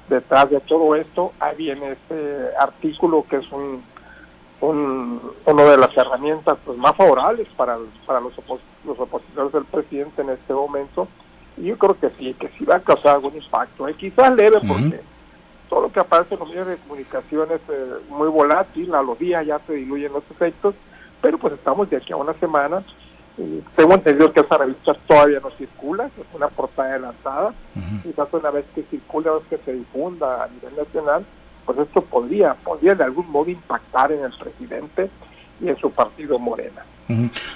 detrás 0.08 0.50
de 0.50 0.60
todo 0.60 0.94
esto. 0.94 1.32
Ahí 1.40 1.56
viene 1.56 1.92
este 1.92 2.56
artículo 2.58 3.24
que 3.28 3.36
es 3.36 3.52
un, 3.52 3.82
un 4.60 5.20
una 5.44 5.64
de 5.64 5.76
las 5.76 5.96
herramientas 5.96 6.58
pues, 6.64 6.78
más 6.78 6.96
favorables 6.96 7.48
para, 7.56 7.76
para 8.06 8.20
los, 8.20 8.32
los 8.84 8.98
opositores 8.98 9.52
del 9.52 9.64
presidente 9.64 10.22
en 10.22 10.30
este 10.30 10.52
momento. 10.52 11.08
Y 11.56 11.64
yo 11.64 11.78
creo 11.78 11.98
que 11.98 12.10
sí, 12.18 12.34
que 12.34 12.48
sí 12.50 12.64
va 12.64 12.76
a 12.76 12.80
causar 12.80 13.16
algún 13.16 13.36
impacto. 13.36 13.88
¿eh? 13.88 13.94
Quizás 13.94 14.34
leve 14.36 14.60
porque 14.66 15.00
todo 15.68 15.82
lo 15.82 15.92
que 15.92 16.00
aparece 16.00 16.34
en 16.34 16.40
los 16.40 16.48
medios 16.48 16.66
de 16.66 16.76
comunicación 16.76 17.48
es 17.52 17.60
eh, 17.68 17.94
muy 18.08 18.28
volátil, 18.28 18.94
a 18.94 19.02
los 19.02 19.18
días 19.18 19.44
ya 19.44 19.58
se 19.66 19.74
diluyen 19.74 20.12
los 20.12 20.22
efectos, 20.30 20.74
pero 21.20 21.36
pues 21.38 21.54
estamos 21.54 21.90
de 21.90 21.96
aquí 21.96 22.12
a 22.12 22.16
una 22.16 22.32
semana 22.34 22.82
tengo 23.76 23.94
entendido 23.94 24.32
que 24.32 24.40
esa 24.40 24.58
revista 24.58 24.94
todavía 25.06 25.40
no 25.40 25.50
circula, 25.50 26.06
es 26.06 26.34
una 26.34 26.48
portada 26.48 26.90
adelantada. 26.90 27.54
Quizás 28.02 28.28
una 28.32 28.50
vez 28.50 28.64
que 28.74 28.82
circule 28.82 29.30
o 29.30 29.42
que 29.48 29.58
se 29.58 29.72
difunda 29.72 30.44
a 30.44 30.48
nivel 30.48 30.76
nacional, 30.76 31.24
pues 31.64 31.78
esto 31.78 32.00
podría, 32.02 32.54
podría 32.54 32.94
de 32.94 33.04
algún 33.04 33.30
modo 33.30 33.50
impactar 33.50 34.10
en 34.12 34.24
el 34.24 34.32
presidente 34.32 35.10
y 35.60 35.68
en 35.68 35.76
su 35.76 35.90
partido 35.90 36.38
Morena. 36.38 36.82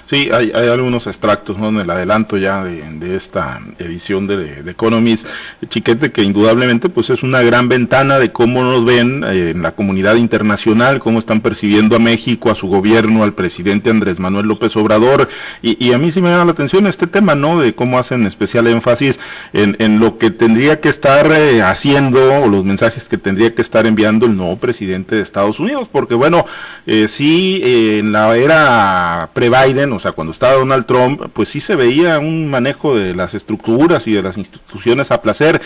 Sí, 0.05 0.29
hay, 0.33 0.51
algunos 0.51 1.05
extractos 1.05 1.59
¿no? 1.59 1.69
en 1.69 1.79
el 1.79 1.89
adelanto 1.89 2.37
ya 2.37 2.63
de, 2.63 3.15
esta 3.15 3.61
edición 3.77 4.25
de, 4.25 4.63
de, 4.63 4.71
Economist, 4.71 5.27
Chiquete, 5.69 6.11
que 6.11 6.23
indudablemente 6.23 6.89
pues 6.89 7.11
es 7.11 7.21
una 7.21 7.41
gran 7.43 7.69
ventana 7.69 8.17
de 8.17 8.31
cómo 8.31 8.63
nos 8.63 8.83
ven 8.83 9.23
eh, 9.23 9.51
en 9.51 9.61
la 9.61 9.73
comunidad 9.73 10.15
internacional, 10.15 10.99
cómo 10.99 11.19
están 11.19 11.41
percibiendo 11.41 11.95
a 11.95 11.99
México, 11.99 12.49
a 12.49 12.55
su 12.55 12.67
gobierno, 12.67 13.23
al 13.23 13.33
presidente 13.33 13.91
Andrés 13.91 14.19
Manuel 14.19 14.47
López 14.47 14.75
Obrador. 14.75 15.29
Y, 15.61 15.93
a 15.93 15.97
mí 15.99 16.11
sí 16.11 16.21
me 16.21 16.29
llama 16.29 16.45
la 16.45 16.51
atención 16.51 16.87
este 16.87 17.05
tema, 17.05 17.35
¿no? 17.35 17.59
De 17.59 17.75
cómo 17.75 17.99
hacen 17.99 18.25
especial 18.25 18.65
énfasis 18.65 19.19
en, 19.53 19.99
lo 19.99 20.17
que 20.17 20.31
tendría 20.31 20.79
que 20.79 20.89
estar 20.89 21.31
eh, 21.31 21.61
haciendo 21.61 22.41
o 22.41 22.47
los 22.47 22.65
mensajes 22.65 23.07
que 23.07 23.19
tendría 23.19 23.53
que 23.53 23.61
estar 23.61 23.85
enviando 23.85 24.25
el 24.25 24.35
nuevo 24.35 24.57
presidente 24.57 25.15
de 25.15 25.21
Estados 25.21 25.59
Unidos, 25.59 25.87
porque 25.91 26.15
bueno, 26.15 26.45
eh, 26.87 27.07
sí, 27.07 27.61
en 27.63 28.11
la 28.11 28.35
era 28.35 29.29
Biden, 29.49 29.93
o 29.93 29.99
sea, 29.99 30.11
cuando 30.11 30.31
estaba 30.31 30.53
Donald 30.53 30.85
Trump, 30.85 31.21
pues 31.33 31.49
sí 31.49 31.59
se 31.59 31.75
veía 31.75 32.19
un 32.19 32.49
manejo 32.49 32.95
de 32.95 33.15
las 33.15 33.33
estructuras 33.33 34.07
y 34.07 34.13
de 34.13 34.21
las 34.21 34.37
instituciones 34.37 35.11
a 35.11 35.21
placer 35.21 35.61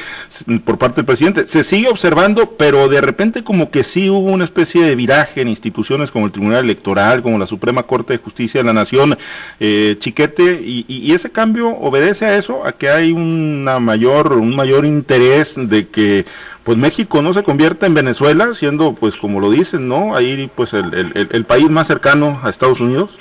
por 0.66 0.78
parte 0.78 0.98
del 0.98 1.06
presidente. 1.06 1.48
Se 1.48 1.64
sigue 1.64 1.88
observando, 1.90 2.52
pero 2.58 2.90
de 2.90 3.02
repente 3.02 3.44
como 3.44 3.72
que 3.72 3.84
sí 3.84 4.10
hubo 4.10 4.32
una 4.32 4.44
especie 4.44 4.84
de 4.84 4.96
viraje 4.96 5.42
en 5.42 5.48
instituciones 5.48 6.12
como 6.12 6.26
el 6.26 6.32
Tribunal 6.32 6.64
Electoral, 6.64 7.22
como 7.22 7.38
la 7.38 7.48
Suprema 7.48 7.84
Corte 7.84 8.14
de 8.14 8.20
Justicia 8.20 8.62
de 8.62 8.66
la 8.66 8.74
Nación, 8.74 9.18
eh, 9.60 9.96
chiquete, 10.00 10.62
y, 10.64 11.08
ese 11.18 11.32
cambio 11.32 11.70
obedece 11.70 12.26
a 12.26 12.38
eso, 12.38 12.66
a 12.66 12.74
que 12.74 12.90
hay 12.90 13.12
una 13.12 13.80
mayor, 13.80 14.34
un 14.34 14.56
mayor 14.56 14.86
interés 14.86 15.56
de 15.58 15.88
que 15.88 16.26
pues 16.64 16.78
México 16.78 17.22
no 17.22 17.34
se 17.34 17.44
convierta 17.44 17.86
en 17.86 17.94
Venezuela, 17.94 18.54
siendo 18.54 18.94
pues 18.94 19.16
como 19.16 19.40
lo 19.40 19.50
dicen, 19.50 19.88
¿no? 19.88 20.16
Ahí 20.16 20.52
pues 20.54 20.74
el, 20.74 21.12
el 21.16 21.46
país 21.46 21.70
más 21.70 21.88
cercano 21.88 22.40
a 22.44 22.50
Estados 22.50 22.82
Unidos. 22.82 23.12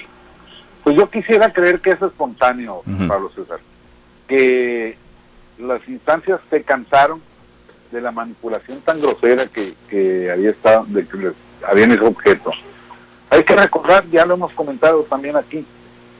Pues 0.86 0.94
yo 0.94 1.10
quisiera 1.10 1.52
creer 1.52 1.80
que 1.80 1.90
es 1.90 2.00
espontáneo, 2.00 2.82
Pablo 3.08 3.28
César, 3.34 3.58
que 4.28 4.96
las 5.58 5.80
instancias 5.88 6.38
se 6.48 6.62
cansaron 6.62 7.20
de 7.90 8.00
la 8.00 8.12
manipulación 8.12 8.78
tan 8.82 9.00
grosera 9.00 9.46
que, 9.46 10.30
había 10.32 10.50
estado, 10.50 10.84
de 10.86 11.04
que 11.04 11.16
les 11.16 11.32
habían 11.68 11.90
ese 11.90 12.04
objeto. 12.04 12.52
Hay 13.30 13.42
que 13.42 13.56
recordar, 13.56 14.04
ya 14.12 14.24
lo 14.24 14.34
hemos 14.34 14.52
comentado 14.52 15.02
también 15.10 15.34
aquí, 15.34 15.66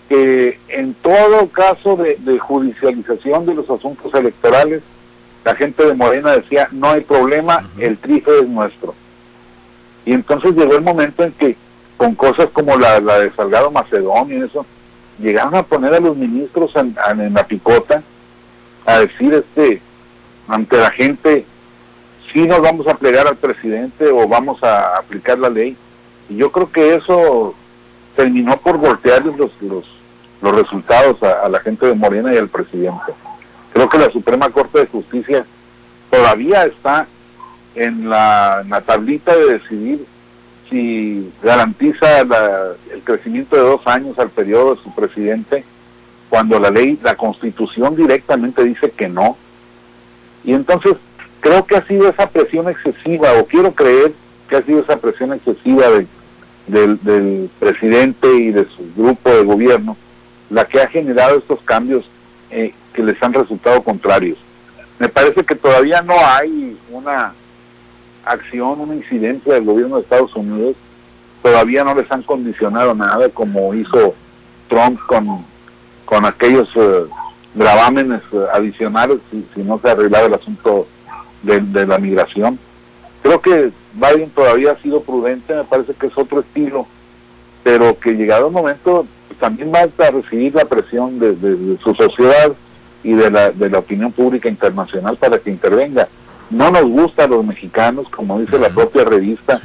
que 0.08 0.58
en 0.66 0.94
todo 0.94 1.46
caso 1.50 1.94
de, 1.94 2.36
judicialización 2.40 3.46
de 3.46 3.54
los 3.54 3.70
asuntos 3.70 4.12
electorales, 4.14 4.82
la 5.44 5.54
gente 5.54 5.86
de 5.86 5.94
Morena 5.94 6.32
decía, 6.32 6.66
no 6.72 6.90
hay 6.90 7.02
problema, 7.02 7.70
el 7.78 7.98
trife 7.98 8.40
es 8.40 8.48
nuestro. 8.48 8.96
Y 10.04 10.12
entonces 10.12 10.56
llegó 10.56 10.74
el 10.74 10.82
momento 10.82 11.22
en 11.22 11.30
que 11.34 11.56
con 11.96 12.14
cosas 12.14 12.48
como 12.52 12.76
la, 12.76 13.00
de 13.00 13.32
Salgado 13.32 13.70
Macedonio 13.70 14.38
y 14.38 14.42
eso, 14.42 14.66
llegaron 15.18 15.54
a 15.54 15.62
poner 15.62 15.94
a 15.94 16.00
los 16.00 16.16
ministros 16.16 16.72
en, 16.76 16.94
la 17.34 17.46
picota 17.46 18.02
a 18.84 19.00
decir 19.00 19.34
este 19.34 19.80
ante 20.48 20.76
la 20.76 20.90
gente 20.90 21.44
si 22.32 22.42
nos 22.42 22.60
vamos 22.60 22.86
a 22.86 22.94
plegar 22.94 23.26
al 23.26 23.36
presidente 23.36 24.08
o 24.08 24.28
vamos 24.28 24.62
a 24.62 24.98
aplicar 24.98 25.38
la 25.38 25.48
ley. 25.48 25.76
Y 26.28 26.36
yo 26.36 26.52
creo 26.52 26.70
que 26.70 26.94
eso 26.94 27.54
terminó 28.14 28.56
por 28.58 28.76
voltearles 28.76 29.36
los, 29.38 29.50
los, 29.62 29.84
los 30.42 30.54
resultados 30.54 31.22
a, 31.22 31.48
la 31.48 31.60
gente 31.60 31.86
de 31.86 31.94
Morena 31.94 32.34
y 32.34 32.36
al 32.36 32.48
presidente. 32.48 33.12
Creo 33.72 33.88
que 33.88 33.98
la 33.98 34.10
Suprema 34.10 34.50
Corte 34.50 34.80
de 34.80 34.86
Justicia 34.86 35.46
todavía 36.10 36.66
está 36.66 37.06
en 37.74 38.08
la, 38.08 38.60
en 38.62 38.70
la 38.70 38.80
tablita 38.82 39.34
de 39.34 39.58
decidir 39.58 40.06
si 40.76 41.32
garantiza 41.42 42.20
el 42.20 43.02
crecimiento 43.02 43.56
de 43.56 43.62
dos 43.62 43.86
años 43.86 44.18
al 44.18 44.28
periodo 44.28 44.74
de 44.74 44.82
su 44.82 44.94
presidente, 44.94 45.64
cuando 46.28 46.58
la 46.58 46.70
ley, 46.70 46.98
la 47.02 47.16
constitución 47.16 47.96
directamente 47.96 48.62
dice 48.62 48.90
que 48.90 49.08
no. 49.08 49.36
Y 50.44 50.52
entonces 50.52 50.94
creo 51.40 51.64
que 51.64 51.76
ha 51.76 51.86
sido 51.86 52.08
esa 52.08 52.28
presión 52.28 52.68
excesiva, 52.68 53.32
o 53.34 53.46
quiero 53.46 53.72
creer 53.72 54.12
que 54.48 54.56
ha 54.56 54.62
sido 54.62 54.80
esa 54.80 54.98
presión 54.98 55.32
excesiva 55.32 55.86
del, 56.66 57.50
presidente 57.58 58.28
y 58.34 58.50
de 58.50 58.66
su 58.66 58.82
grupo 58.96 59.30
de 59.30 59.44
gobierno, 59.44 59.96
la 60.50 60.66
que 60.66 60.80
ha 60.80 60.88
generado 60.88 61.38
estos 61.38 61.60
cambios 61.62 62.04
eh, 62.50 62.74
que 62.92 63.02
les 63.02 63.20
han 63.22 63.32
resultado 63.32 63.82
contrarios. 63.82 64.38
Me 64.98 65.08
parece 65.08 65.44
que 65.44 65.54
todavía 65.54 66.02
no 66.02 66.14
hay 66.18 66.76
una 66.90 67.32
acción, 68.26 68.80
una 68.80 68.94
incidencia 68.94 69.54
del 69.54 69.64
gobierno 69.64 69.96
de 69.96 70.02
Estados 70.02 70.34
Unidos, 70.36 70.76
todavía 71.42 71.84
no 71.84 71.94
les 71.94 72.10
han 72.10 72.22
condicionado 72.22 72.94
nada 72.94 73.28
como 73.28 73.72
hizo 73.72 74.14
Trump 74.68 75.00
con, 75.06 75.44
con 76.04 76.24
aquellos 76.24 76.68
eh, 76.74 77.04
gravámenes 77.54 78.20
eh, 78.32 78.46
adicionales 78.52 79.18
si, 79.30 79.62
no 79.62 79.78
se 79.78 79.90
arreglaba 79.90 80.26
el 80.26 80.34
asunto 80.34 80.86
de, 81.42 81.86
la 81.86 81.98
migración. 81.98 82.58
Creo 83.22 83.40
que 83.40 83.70
Biden 83.94 84.30
todavía 84.30 84.72
ha 84.72 84.82
sido 84.82 85.00
prudente, 85.02 85.54
me 85.54 85.64
parece 85.64 85.94
que 85.94 86.06
es 86.08 86.18
otro 86.18 86.40
estilo, 86.40 86.86
pero 87.62 87.98
que 87.98 88.12
llegado 88.12 88.48
el 88.48 88.52
momento 88.52 89.06
también 89.40 89.72
va 89.72 90.10
recibir 90.10 90.54
la 90.54 90.64
presión 90.64 91.18
de, 91.18 91.76
su 91.82 91.94
sociedad 91.94 92.52
y 93.02 93.12
de 93.12 93.30
la, 93.30 93.50
de 93.50 93.70
la 93.70 93.78
opinión 93.78 94.12
pública 94.12 94.48
internacional 94.48 95.16
para 95.16 95.38
que 95.38 95.50
intervenga. 95.50 96.08
No 96.50 96.70
nos 96.70 96.84
gusta 96.84 97.24
a 97.24 97.28
los 97.28 97.44
mexicanos, 97.44 98.08
como 98.08 98.38
dice 98.38 98.58
la 98.58 98.68
propia 98.68 99.04
revista, 99.04 99.60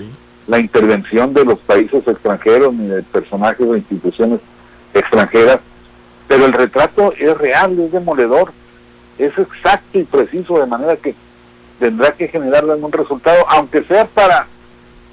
la 0.47 0.59
intervención 0.59 1.33
de 1.33 1.45
los 1.45 1.59
países 1.59 2.07
extranjeros 2.07 2.73
ni 2.73 2.87
de 2.87 3.03
personajes 3.03 3.67
o 3.67 3.75
instituciones 3.75 4.39
extranjeras, 4.93 5.59
pero 6.27 6.45
el 6.45 6.53
retrato 6.53 7.13
es 7.17 7.37
real, 7.37 7.79
es 7.79 7.91
demoledor, 7.91 8.51
es 9.17 9.37
exacto 9.37 9.99
y 9.99 10.03
preciso, 10.03 10.59
de 10.59 10.65
manera 10.65 10.95
que 10.95 11.13
tendrá 11.79 12.13
que 12.13 12.27
generar 12.27 12.69
algún 12.69 12.91
resultado, 12.91 13.45
aunque 13.49 13.83
sea 13.83 14.05
para 14.05 14.47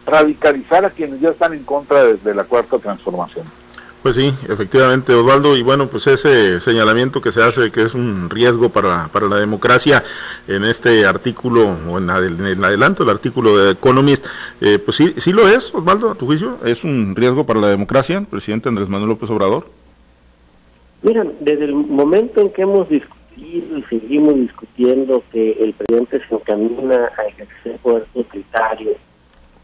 radicalizar 0.07 0.85
a 0.85 0.91
quienes 0.91 1.21
ya 1.21 1.31
están 1.31 1.53
en 1.53 1.65
contra 1.65 2.05
de 2.05 2.35
la 2.35 2.45
cuarta 2.45 2.79
transformación. 2.79 3.45
Pues 4.03 4.15
sí, 4.15 4.33
efectivamente, 4.49 5.13
Osvaldo, 5.13 5.57
y 5.57 5.63
bueno, 5.63 5.89
pues 5.89 6.07
ese 6.07 6.61
señalamiento 6.61 7.21
que 7.21 7.33
se 7.33 7.43
hace 7.43 7.73
que 7.73 7.83
es 7.83 7.95
un 7.95 8.31
riesgo 8.31 8.69
para, 8.69 9.09
para 9.09 9.27
la 9.27 9.37
democracia 9.37 10.05
en 10.47 10.65
este 10.65 11.05
artículo, 11.05 11.77
o 11.89 11.99
en, 11.99 12.09
el 12.09 12.65
adelanto 12.65 13.05
del 13.05 13.13
artículo 13.13 13.57
de 13.59 13.73
Economist, 13.73 14.25
eh, 14.61 14.79
pues 14.79 14.97
sí, 14.97 15.15
sí 15.17 15.33
lo 15.33 15.49
es, 15.49 15.75
Osvaldo, 15.75 16.13
a 16.13 16.15
tu 16.15 16.27
juicio, 16.27 16.59
¿es 16.65 16.85
un 16.85 17.17
riesgo 17.17 17.45
para 17.45 17.59
la 17.59 17.69
democracia, 17.69 18.25
presidente 18.31 18.69
Andrés 18.69 18.89
Manuel 18.89 19.11
López 19.11 19.31
Obrador? 19.31 19.67
Mira, 21.03 21.27
desde 21.41 21.65
el 21.65 21.75
momento 21.75 22.41
en 22.41 22.51
que 22.51 22.63
hemos 22.63 22.89
discutido 22.89 23.79
y 23.79 23.83
seguimos 23.91 24.37
discutiendo 24.37 25.25
que 25.33 25.53
el 25.61 25.73
presidente 25.73 26.21
se 26.29 26.35
encamina 26.35 27.11
a 27.17 27.23
ejercer 27.25 27.77
poder 27.79 28.07
totalitario, 28.15 28.93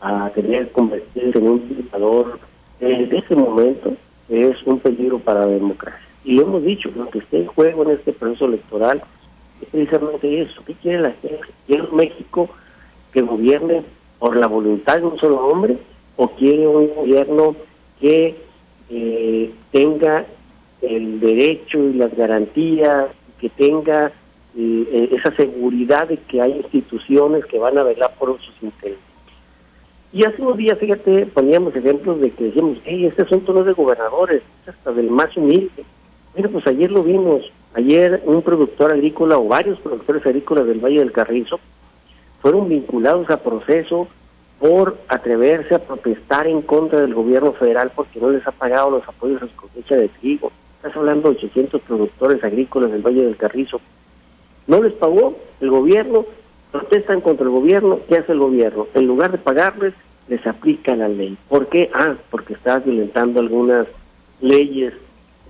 a 0.00 0.28
querer 0.34 0.72
convertirse 0.72 1.38
en 1.38 1.46
un 1.46 1.68
dictador, 1.68 2.40
desde 2.80 3.18
ese 3.18 3.36
momento 3.36 3.96
es 4.28 4.62
un 4.64 4.78
peligro 4.78 5.18
para 5.18 5.40
la 5.40 5.52
democracia. 5.52 6.00
Y 6.24 6.34
lo 6.34 6.42
hemos 6.42 6.64
dicho, 6.64 6.90
lo 6.96 7.08
que 7.10 7.18
esté 7.18 7.40
en 7.40 7.46
juego 7.46 7.82
en 7.82 7.90
este 7.90 8.12
proceso 8.12 8.46
electoral 8.46 9.02
es 9.60 9.68
precisamente 9.68 10.40
eso. 10.40 10.62
¿Qué 10.66 10.74
quiere 10.74 11.00
la 11.00 11.12
gente? 11.12 11.40
¿Quiere 11.66 11.82
un 11.82 11.96
México 11.96 12.48
que 13.12 13.22
gobierne 13.22 13.82
por 14.18 14.36
la 14.36 14.46
voluntad 14.46 14.98
de 14.98 15.06
un 15.06 15.18
solo 15.18 15.46
hombre 15.46 15.76
o 16.16 16.28
quiere 16.28 16.66
un 16.66 16.94
gobierno 16.94 17.54
que 18.00 18.36
eh, 18.90 19.52
tenga 19.70 20.24
el 20.80 21.20
derecho 21.20 21.78
y 21.78 21.94
las 21.94 22.14
garantías, 22.16 23.06
que 23.38 23.48
tenga 23.50 24.12
eh, 24.56 25.08
esa 25.12 25.34
seguridad 25.34 26.08
de 26.08 26.16
que 26.16 26.40
hay 26.40 26.52
instituciones 26.52 27.44
que 27.46 27.58
van 27.58 27.76
a 27.76 27.82
velar 27.82 28.14
por 28.18 28.38
sus 28.40 28.54
intereses? 28.62 29.03
Y 30.14 30.24
hace 30.24 30.40
unos 30.40 30.56
días, 30.56 30.78
fíjate, 30.78 31.26
poníamos 31.26 31.76
ejemplos 31.76 32.20
de 32.20 32.30
que 32.30 32.44
decíamos, 32.44 32.78
hey, 32.84 33.04
este 33.04 33.22
asunto 33.22 33.52
no 33.52 33.60
es 33.60 33.66
de 33.66 33.72
gobernadores, 33.72 34.42
es 34.62 34.68
hasta 34.68 34.92
del 34.92 35.10
más 35.10 35.36
humilde. 35.36 35.84
Mira, 36.34 36.48
pues 36.48 36.66
ayer 36.66 36.90
lo 36.90 37.02
vimos, 37.02 37.50
Ayer 37.74 38.22
un 38.24 38.40
productor 38.42 38.92
agrícola 38.92 39.36
o 39.36 39.48
varios 39.48 39.80
productores 39.80 40.24
agrícolas 40.24 40.66
del 40.66 40.78
Valle 40.78 41.00
del 41.00 41.10
Carrizo 41.10 41.58
fueron 42.40 42.68
vinculados 42.68 43.28
a 43.30 43.42
proceso 43.42 44.06
por 44.60 44.96
atreverse 45.08 45.74
a 45.74 45.80
protestar 45.80 46.46
en 46.46 46.62
contra 46.62 47.00
del 47.00 47.14
gobierno 47.14 47.52
federal 47.52 47.90
porque 47.92 48.20
no 48.20 48.30
les 48.30 48.46
ha 48.46 48.52
pagado 48.52 48.90
los 48.90 49.08
apoyos 49.08 49.42
a 49.42 49.48
su 49.48 49.56
cosecha 49.56 49.96
de 49.96 50.08
trigo. 50.08 50.52
Estás 50.76 50.96
hablando 50.96 51.30
de 51.30 51.36
800 51.36 51.82
productores 51.82 52.44
agrícolas 52.44 52.92
del 52.92 53.02
Valle 53.02 53.24
del 53.24 53.36
Carrizo. 53.36 53.80
No 54.68 54.80
les 54.80 54.92
pagó 54.92 55.36
el 55.60 55.70
gobierno, 55.70 56.26
protestan 56.74 57.20
contra 57.20 57.44
el 57.44 57.52
gobierno. 57.52 58.00
¿Qué 58.08 58.16
hace 58.16 58.32
el 58.32 58.40
gobierno? 58.40 58.88
En 58.94 59.06
lugar 59.06 59.30
de 59.30 59.38
pagarles, 59.38 59.94
les 60.26 60.44
aplica 60.44 60.96
la 60.96 61.08
ley. 61.08 61.38
¿Por 61.48 61.68
qué? 61.68 61.88
Ah, 61.94 62.16
porque 62.30 62.54
estás 62.54 62.84
violentando 62.84 63.38
algunas 63.38 63.86
leyes 64.40 64.92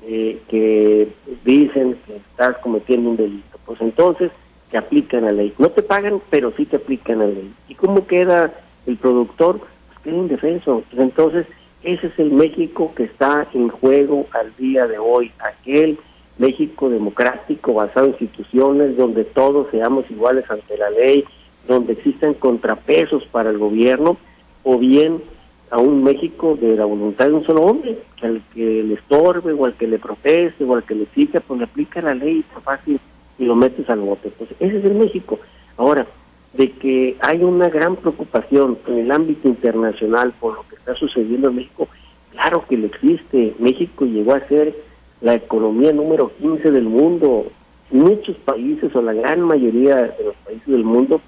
eh, 0.06 0.38
que 0.48 1.08
dicen 1.42 1.96
que 2.06 2.16
estás 2.16 2.58
cometiendo 2.58 3.08
un 3.08 3.16
delito. 3.16 3.58
Pues 3.64 3.80
entonces 3.80 4.32
te 4.70 4.76
aplican 4.76 5.24
la 5.24 5.32
ley. 5.32 5.54
No 5.56 5.70
te 5.70 5.82
pagan, 5.82 6.20
pero 6.28 6.52
sí 6.58 6.66
te 6.66 6.76
aplican 6.76 7.20
la 7.20 7.26
ley. 7.26 7.50
¿Y 7.68 7.74
cómo 7.74 8.06
queda 8.06 8.52
el 8.84 8.98
productor? 8.98 9.60
Pues 9.60 9.98
queda 10.04 10.16
indefenso. 10.16 10.82
Pues 10.90 11.00
entonces, 11.00 11.46
ese 11.84 12.08
es 12.08 12.18
el 12.18 12.32
México 12.32 12.92
que 12.94 13.04
está 13.04 13.46
en 13.54 13.70
juego 13.70 14.26
al 14.32 14.54
día 14.56 14.86
de 14.86 14.98
hoy. 14.98 15.32
Aquel 15.38 15.98
México 16.38 16.90
democrático 16.90 17.74
basado 17.74 18.06
en 18.06 18.12
instituciones 18.12 18.96
donde 18.96 19.24
todos 19.24 19.68
seamos 19.70 20.10
iguales 20.10 20.44
ante 20.50 20.76
la 20.76 20.90
ley, 20.90 21.24
donde 21.68 21.92
existan 21.92 22.34
contrapesos 22.34 23.24
para 23.26 23.50
el 23.50 23.58
gobierno, 23.58 24.16
o 24.62 24.78
bien 24.78 25.22
a 25.70 25.78
un 25.78 26.04
México 26.04 26.56
de 26.60 26.76
la 26.76 26.84
voluntad 26.84 27.26
de 27.26 27.32
un 27.32 27.44
solo 27.44 27.62
hombre, 27.62 27.98
que 28.16 28.26
al 28.26 28.42
que 28.52 28.82
le 28.82 28.94
estorbe 28.94 29.52
o 29.52 29.64
al 29.64 29.74
que 29.74 29.86
le 29.86 29.98
proteste 29.98 30.64
o 30.64 30.74
al 30.74 30.84
que 30.84 30.94
le 30.94 31.04
exija, 31.04 31.40
pues 31.40 31.58
le 31.58 31.64
aplica 31.64 32.00
la 32.00 32.14
ley 32.14 32.44
por 32.52 32.62
fácil 32.62 33.00
y 33.38 33.44
lo 33.44 33.54
metes 33.56 33.88
al 33.90 34.00
bote. 34.00 34.30
Pues 34.30 34.50
ese 34.60 34.78
es 34.78 34.84
el 34.84 34.94
México. 34.94 35.38
Ahora, 35.76 36.06
de 36.52 36.70
que 36.70 37.16
hay 37.20 37.42
una 37.42 37.68
gran 37.68 37.96
preocupación 37.96 38.78
en 38.86 38.98
el 38.98 39.10
ámbito 39.10 39.48
internacional 39.48 40.32
por 40.38 40.54
lo 40.54 40.64
que 40.68 40.76
está 40.76 40.94
sucediendo 40.94 41.48
en 41.48 41.56
México, 41.56 41.88
claro 42.30 42.64
que 42.68 42.76
lo 42.76 42.86
existe. 42.86 43.54
México 43.58 44.04
llegó 44.04 44.34
a 44.34 44.46
ser 44.46 44.74
la 45.20 45.34
economía 45.34 45.92
número 45.92 46.30
15 46.38 46.70
del 46.70 46.84
mundo. 46.84 47.46
Muchos 47.90 48.36
países 48.36 48.94
o 48.94 49.02
la 49.02 49.12
gran 49.12 49.42
mayoría 49.42 49.96
de 49.96 50.24
los 50.24 50.34
países 50.44 50.66
del 50.66 50.84
mundo 50.84 51.20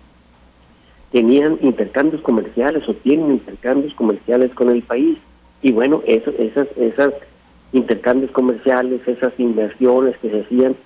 tenían 1.13 1.59
intercambios 1.63 2.23
comerciales 2.23 2.89
o 2.89 2.95
tienen 2.95 3.33
intercambios 3.33 3.95
comerciales 3.95 4.53
con 4.53 4.71
el 4.71 4.83
país. 4.83 5.19
Y 5.63 5.73
bueno, 5.73 6.03
eso, 6.07 6.31
esas, 6.39 6.69
esas 6.77 7.15
intercambios 7.73 8.31
comerciales, 8.33 9.07
esas 9.07 9.33
inversiones 9.39 10.17
que 10.19 10.31
se 10.31 10.41
hacían, 10.41 10.77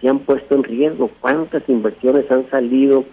se 0.00 0.08
han 0.08 0.20
puesto 0.20 0.54
en 0.54 0.64
riesgo. 0.64 1.10
¿Cuántas 1.20 1.68
inversiones 1.68 2.30
han 2.30 2.48
salido 2.50 3.04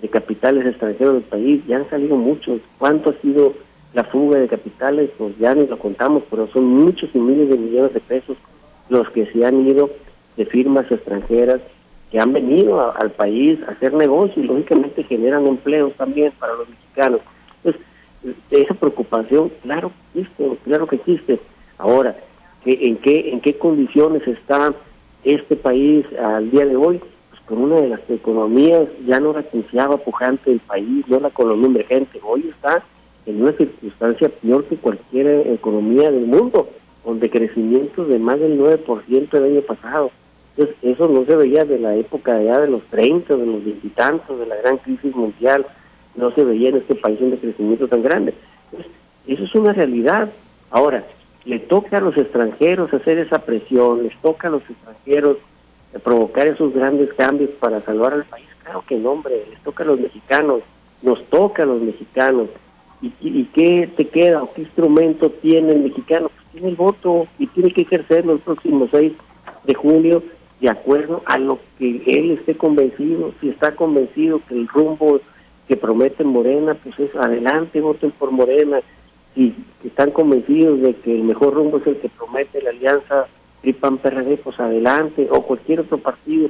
de 0.00 0.08
capitales 0.08 0.66
extranjeros 0.66 1.14
del 1.14 1.22
país? 1.24 1.62
Ya 1.66 1.76
han 1.76 1.90
salido 1.90 2.16
muchos. 2.16 2.60
¿Cuánto 2.78 3.10
ha 3.10 3.14
sido 3.14 3.54
la 3.94 4.04
fuga 4.04 4.38
de 4.38 4.48
capitales? 4.48 5.10
Pues 5.16 5.36
ya 5.38 5.54
ni 5.54 5.66
lo 5.66 5.78
contamos, 5.78 6.22
pero 6.30 6.46
son 6.48 6.64
muchos 6.64 7.10
y 7.14 7.18
miles 7.18 7.48
de 7.48 7.56
millones 7.56 7.94
de 7.94 8.00
pesos 8.00 8.36
los 8.88 9.08
que 9.10 9.26
se 9.26 9.44
han 9.44 9.66
ido 9.66 9.90
de 10.36 10.46
firmas 10.46 10.90
extranjeras 10.90 11.60
que 12.10 12.20
han 12.20 12.32
venido 12.32 12.94
al 12.94 13.10
país 13.10 13.58
a 13.66 13.72
hacer 13.72 13.94
negocios 13.94 14.44
y 14.44 14.46
lógicamente 14.46 15.02
generan 15.02 15.46
empleos 15.46 15.94
también 15.94 16.30
para 16.38 16.54
los 16.54 16.68
mexicanos. 16.68 17.22
Entonces, 17.56 17.80
esa 18.50 18.74
preocupación, 18.74 19.50
claro 19.62 19.90
que 20.12 20.20
existe, 20.20 20.58
claro 20.64 20.86
que 20.86 20.96
existe. 20.96 21.40
Ahora, 21.78 22.14
¿en 22.66 22.96
qué, 22.98 23.32
en 23.32 23.40
qué 23.40 23.56
condiciones 23.56 24.28
está 24.28 24.74
este 25.24 25.56
país 25.56 26.04
al 26.22 26.50
día 26.50 26.66
de 26.66 26.76
hoy? 26.76 27.00
Pues 27.30 27.40
con 27.46 27.58
una 27.62 27.76
de 27.76 27.88
las 27.88 28.00
economías 28.10 28.88
ya 29.06 29.18
no 29.18 29.32
la 29.32 29.42
quinceava 29.42 29.96
pujante 29.96 30.50
del 30.50 30.60
país, 30.60 31.08
no 31.08 31.18
la 31.18 31.28
economía 31.28 31.66
emergente. 31.66 32.20
Hoy 32.22 32.46
está 32.50 32.84
en 33.24 33.42
una 33.42 33.52
circunstancia 33.52 34.28
peor 34.28 34.64
que 34.64 34.76
cualquier 34.76 35.46
economía 35.46 36.10
del 36.10 36.26
mundo, 36.26 36.68
con 37.04 37.20
decrecimientos 37.20 38.08
de 38.08 38.18
más 38.18 38.38
del 38.40 38.58
9% 38.58 39.34
el 39.34 39.44
año 39.44 39.60
pasado. 39.62 40.10
Entonces, 40.56 40.76
eso 40.82 41.08
no 41.08 41.24
se 41.24 41.34
veía 41.36 41.64
de 41.64 41.78
la 41.78 41.94
época 41.96 42.42
ya 42.42 42.60
de 42.60 42.68
los 42.68 42.82
30, 42.84 43.36
de 43.36 43.46
los 43.46 43.64
veintitantos, 43.64 44.38
de 44.38 44.46
la 44.46 44.56
gran 44.56 44.76
crisis 44.78 45.14
mundial, 45.14 45.66
no 46.14 46.30
se 46.32 46.44
veía 46.44 46.68
en 46.68 46.76
este 46.76 46.94
país 46.94 47.18
un 47.20 47.30
decrecimiento 47.30 47.88
tan 47.88 48.02
grande. 48.02 48.34
Entonces, 48.70 48.92
eso 49.26 49.44
es 49.44 49.54
una 49.54 49.72
realidad. 49.72 50.30
Ahora, 50.70 51.04
le 51.44 51.58
toca 51.58 51.98
a 51.98 52.00
los 52.00 52.16
extranjeros 52.16 52.92
hacer 52.92 53.18
esa 53.18 53.40
presión, 53.40 54.02
les 54.04 54.16
toca 54.18 54.48
a 54.48 54.50
los 54.50 54.62
extranjeros 54.68 55.38
provocar 56.04 56.46
esos 56.46 56.72
grandes 56.72 57.12
cambios 57.14 57.50
para 57.50 57.80
salvar 57.80 58.12
al 58.12 58.24
país. 58.24 58.46
Claro 58.62 58.84
que 58.86 58.96
no, 58.96 59.12
hombre, 59.12 59.44
les 59.50 59.58
toca 59.60 59.84
a 59.84 59.86
los 59.86 60.00
mexicanos, 60.00 60.62
nos 61.02 61.24
toca 61.26 61.64
a 61.64 61.66
los 61.66 61.80
mexicanos. 61.80 62.48
¿Y, 63.00 63.12
y 63.20 63.44
qué 63.52 63.90
te 63.96 64.06
queda 64.06 64.42
o 64.42 64.52
qué 64.52 64.62
instrumento 64.62 65.30
tiene 65.30 65.72
el 65.72 65.80
mexicano? 65.80 66.30
Tiene 66.52 66.68
el 66.68 66.76
voto 66.76 67.26
y 67.38 67.46
tiene 67.48 67.72
que 67.72 67.82
ejercerlo 67.82 68.34
el 68.34 68.38
próximo 68.38 68.88
6 68.90 69.12
de 69.64 69.74
junio 69.74 70.22
de 70.60 70.68
acuerdo 70.68 71.22
a 71.26 71.38
lo 71.38 71.58
que 71.78 72.02
él 72.06 72.30
esté 72.30 72.56
convencido. 72.56 73.32
Si 73.40 73.48
está 73.48 73.74
convencido 73.74 74.40
que 74.48 74.54
el 74.54 74.68
rumbo 74.68 75.20
que 75.66 75.76
promete 75.76 76.22
Morena, 76.24 76.74
pues 76.74 76.98
es 77.00 77.14
adelante, 77.16 77.80
voten 77.80 78.12
por 78.12 78.30
Morena. 78.30 78.80
Si 79.34 79.54
están 79.84 80.10
convencidos 80.12 80.80
de 80.80 80.94
que 80.94 81.14
el 81.14 81.24
mejor 81.24 81.54
rumbo 81.54 81.78
es 81.78 81.86
el 81.86 81.96
que 81.96 82.08
promete 82.08 82.62
la 82.62 82.70
alianza 82.70 83.26
PRI-PAN-PRD, 83.62 84.36
pues 84.36 84.60
adelante, 84.60 85.28
o 85.30 85.42
cualquier 85.42 85.80
otro 85.80 85.98
partido. 85.98 86.48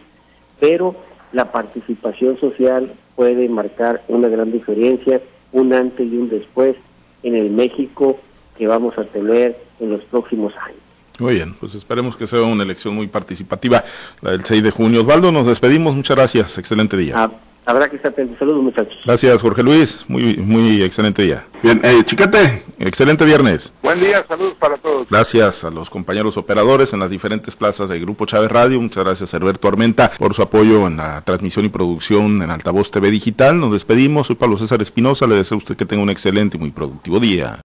Pero 0.60 0.94
la 1.32 1.50
participación 1.50 2.38
social 2.38 2.92
puede 3.16 3.48
marcar 3.48 4.02
una 4.08 4.28
gran 4.28 4.52
diferencia, 4.52 5.20
un 5.52 5.72
antes 5.72 6.06
y 6.06 6.16
un 6.16 6.28
después 6.28 6.76
en 7.22 7.34
el 7.34 7.50
México 7.50 8.18
que 8.58 8.66
vamos 8.66 8.98
a 8.98 9.04
tener 9.04 9.56
en 9.83 9.90
los 9.90 10.03
próximos 10.05 10.55
años. 10.57 10.79
Muy 11.18 11.35
bien, 11.35 11.55
pues 11.61 11.75
esperemos 11.75 12.16
que 12.16 12.27
sea 12.27 12.42
una 12.42 12.62
elección 12.62 12.95
muy 12.95 13.07
participativa, 13.07 13.85
la 14.23 14.31
del 14.33 14.45
6 14.45 14.62
de 14.62 14.71
junio. 14.71 15.03
Osvaldo, 15.03 15.31
nos 15.31 15.47
despedimos, 15.47 15.95
muchas 15.95 16.16
gracias, 16.16 16.57
excelente 16.57 16.97
día. 16.97 17.14
Ah, 17.16 17.31
habrá 17.66 17.88
que 17.90 17.97
estar 17.97 18.12
atentos, 18.12 18.38
saludos 18.38 18.62
muchachos. 18.62 18.99
Gracias, 19.05 19.42
Jorge 19.42 19.62
Luis, 19.62 20.05
muy, 20.09 20.38
muy 20.38 20.83
excelente 20.83 21.23
día. 21.23 21.45
Bien, 21.62 21.81
eh, 21.85 22.03
Chiquete, 22.05 22.62
excelente 22.79 23.27
viernes. 23.27 23.73
Buen 23.83 24.01
día, 24.01 24.25
saludos 24.27 24.55
para 24.55 24.77
todos. 24.79 25.07
Gracias 25.11 25.64
a 25.64 25.71
los 25.71 25.90
compañeros 25.90 26.38
operadores 26.38 26.95
en 26.95 27.01
las 27.01 27.11
diferentes 27.11 27.55
plazas 27.55 27.90
del 27.90 28.01
Grupo 28.01 28.25
Chávez 28.25 28.51
Radio, 28.51 28.81
muchas 28.81 29.05
gracias 29.05 29.35
a 29.35 29.37
Alberto 29.37 29.68
Armenta 29.68 30.11
por 30.12 30.33
su 30.33 30.42
apoyo 30.42 30.87
en 30.87 30.97
la 30.97 31.21
transmisión 31.21 31.66
y 31.66 31.68
producción 31.68 32.42
en 32.42 32.51
Altavoz 32.51 32.90
TV 32.90 33.11
Digital. 33.11 33.61
Nos 33.61 33.73
despedimos, 33.73 34.29
soy 34.29 34.37
Pablo 34.37 34.57
César 34.57 34.81
Espinosa, 34.81 35.27
le 35.27 35.35
deseo 35.35 35.57
a 35.57 35.59
usted 35.59 35.77
que 35.77 35.85
tenga 35.85 36.03
un 36.03 36.11
excelente 36.11 36.57
y 36.57 36.61
muy 36.61 36.71
productivo 36.71 37.21
día. 37.21 37.59